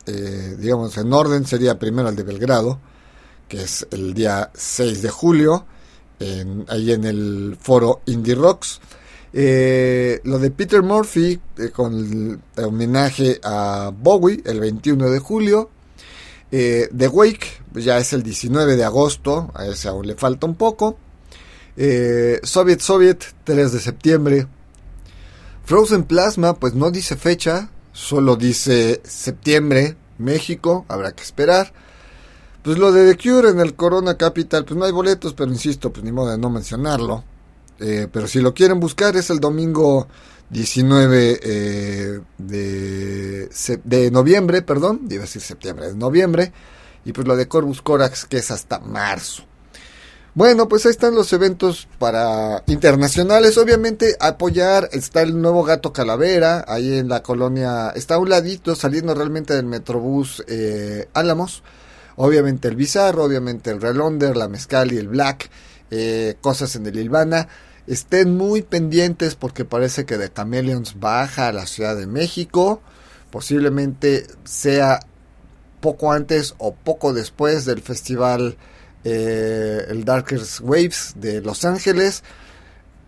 eh, 0.08 0.56
digamos 0.58 0.98
en 0.98 1.14
orden 1.14 1.46
sería 1.46 1.78
primero 1.78 2.10
el 2.10 2.16
de 2.16 2.24
Belgrado, 2.24 2.80
que 3.48 3.62
es 3.62 3.86
el 3.92 4.16
día 4.16 4.50
6 4.56 5.04
de 5.04 5.10
julio, 5.12 5.66
en, 6.20 6.66
ahí 6.68 6.92
en 6.92 7.06
el 7.06 7.56
foro 7.62 8.02
Indie 8.08 8.34
Rocks. 8.34 8.82
Eh, 9.32 10.22
lo 10.24 10.40
de 10.40 10.50
Peter 10.50 10.82
Murphy 10.82 11.40
eh, 11.58 11.70
con 11.70 12.42
el, 12.56 12.66
homenaje 12.66 13.40
a 13.44 13.92
Bowie 13.96 14.42
el 14.44 14.60
21 14.60 15.12
de 15.12 15.20
julio. 15.20 15.70
The 16.50 17.08
Wake 17.08 17.62
ya 17.76 18.00
es 18.00 18.12
el 18.12 18.24
19 18.24 18.76
de 18.76 18.84
agosto, 18.84 19.52
a 19.54 19.68
ese 19.68 19.88
aún 19.88 20.08
le 20.08 20.16
falta 20.16 20.48
un 20.48 20.56
poco. 20.56 20.98
Soviet 21.78 22.82
Soviet 22.82 23.24
3 23.46 23.72
de 23.72 23.80
septiembre. 23.80 24.48
Frozen 25.64 26.04
Plasma 26.04 26.56
pues 26.56 26.74
no 26.74 26.92
dice 26.92 27.16
fecha, 27.16 27.70
Solo 27.94 28.36
dice 28.36 29.02
septiembre, 29.04 29.98
México, 30.18 30.86
habrá 30.88 31.12
que 31.12 31.24
esperar. 31.24 31.74
Pues 32.64 32.78
lo 32.78 32.92
de 32.92 33.14
The 33.14 33.22
Cure 33.22 33.50
en 33.50 33.60
el 33.60 33.76
Corona 33.76 34.18
Capital, 34.18 34.66
pues 34.66 34.78
no 34.78 34.86
hay 34.86 34.92
boletos, 34.92 35.34
pero 35.34 35.52
insisto, 35.52 35.92
pues 35.92 36.04
ni 36.04 36.12
modo 36.12 36.32
de 36.32 36.38
no 36.38 36.50
mencionarlo. 36.50 37.24
Eh, 37.80 38.08
pero 38.12 38.28
si 38.28 38.40
lo 38.40 38.54
quieren 38.54 38.80
buscar 38.80 39.18
es 39.18 39.32
el 39.32 39.40
domingo 39.40 40.08
19 40.52 41.40
eh, 41.42 42.20
de, 42.38 43.50
de 43.84 44.12
noviembre, 44.12 44.62
perdón, 44.62 45.08
iba 45.10 45.24
a 45.24 45.26
decir 45.26 45.42
septiembre, 45.42 45.88
de 45.88 45.96
noviembre. 45.96 46.54
Y 47.04 47.14
pues 47.14 47.28
lo 47.28 47.36
de 47.36 47.48
Corvus 47.48 47.82
Corax 47.82 48.26
que 48.26 48.38
es 48.38 48.52
hasta 48.52 48.80
marzo. 48.80 49.44
Bueno, 50.34 50.70
pues 50.70 50.86
ahí 50.86 50.92
están 50.92 51.14
los 51.14 51.34
eventos 51.34 51.90
para 52.00 52.64
internacionales. 52.68 53.58
Obviamente 53.58 54.16
apoyar, 54.18 54.88
está 54.94 55.22
el 55.24 55.42
nuevo 55.42 55.66
gato 55.66 55.92
calavera, 55.92 56.64
ahí 56.70 57.00
en 57.00 57.10
la 57.10 57.22
colonia, 57.22 57.92
está 57.96 58.16
a 58.16 58.20
un 58.20 58.30
ladito 58.30 58.76
saliendo 58.76 59.14
realmente 59.14 59.54
del 59.54 59.66
Metrobús 59.66 60.42
eh, 60.48 61.10
Álamos. 61.14 61.64
Obviamente 62.16 62.70
el 62.70 62.78
Bizarro, 62.78 63.26
obviamente 63.26 63.72
el 63.72 63.82
Relonder, 63.82 64.38
la 64.38 64.48
Mezcal 64.48 64.94
y 64.94 64.98
el 64.98 65.10
Black, 65.10 65.50
eh, 65.90 66.38
cosas 66.40 66.78
en 66.78 66.86
el 66.86 66.98
Ilvana. 66.98 67.50
Estén 67.86 68.38
muy 68.38 68.62
pendientes 68.62 69.36
porque 69.36 69.66
parece 69.66 70.06
que 70.06 70.18
The 70.18 70.32
Chameleons 70.32 70.98
baja 70.98 71.50
a 71.50 71.52
la 71.52 71.66
Ciudad 71.66 71.98
de 71.98 72.08
México. 72.08 72.82
Posiblemente 73.32 74.26
sea 74.46 75.02
poco 75.82 76.14
antes 76.14 76.56
o 76.58 76.74
poco 76.74 77.12
después 77.12 77.66
del 77.66 77.82
festival 77.82 78.56
eh, 79.04 79.86
el 79.90 80.06
Darkest 80.06 80.62
Waves 80.62 81.14
de 81.16 81.42
Los 81.42 81.66
Ángeles. 81.66 82.24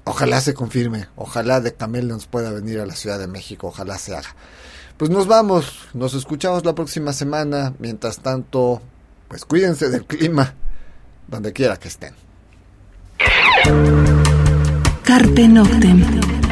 Ojalá 0.06 0.42
se 0.42 0.54
confirme, 0.54 1.08
ojalá 1.16 1.62
de 1.62 1.74
nos 2.04 2.28
pueda 2.28 2.52
venir 2.52 2.80
a 2.80 2.86
la 2.86 2.96
Ciudad 2.96 3.20
de 3.20 3.28
México, 3.28 3.68
ojalá 3.68 3.98
se 3.98 4.16
haga. 4.16 4.36
Pues 4.98 5.10
nos 5.10 5.28
vamos, 5.28 5.88
nos 5.94 6.14
escuchamos 6.14 6.66
la 6.66 6.76
próxima 6.76 7.14
semana. 7.14 7.74
Mientras 7.80 8.20
tanto, 8.20 8.82
pues 9.28 9.46
cuídense 9.46 9.90
del 9.90 10.06
clima, 10.06 10.54
donde 11.28 11.54
quiera 11.54 11.78
que 11.78 11.88
estén. 11.88 12.14
Carpe 15.04 15.48
Noctem. 15.48 16.43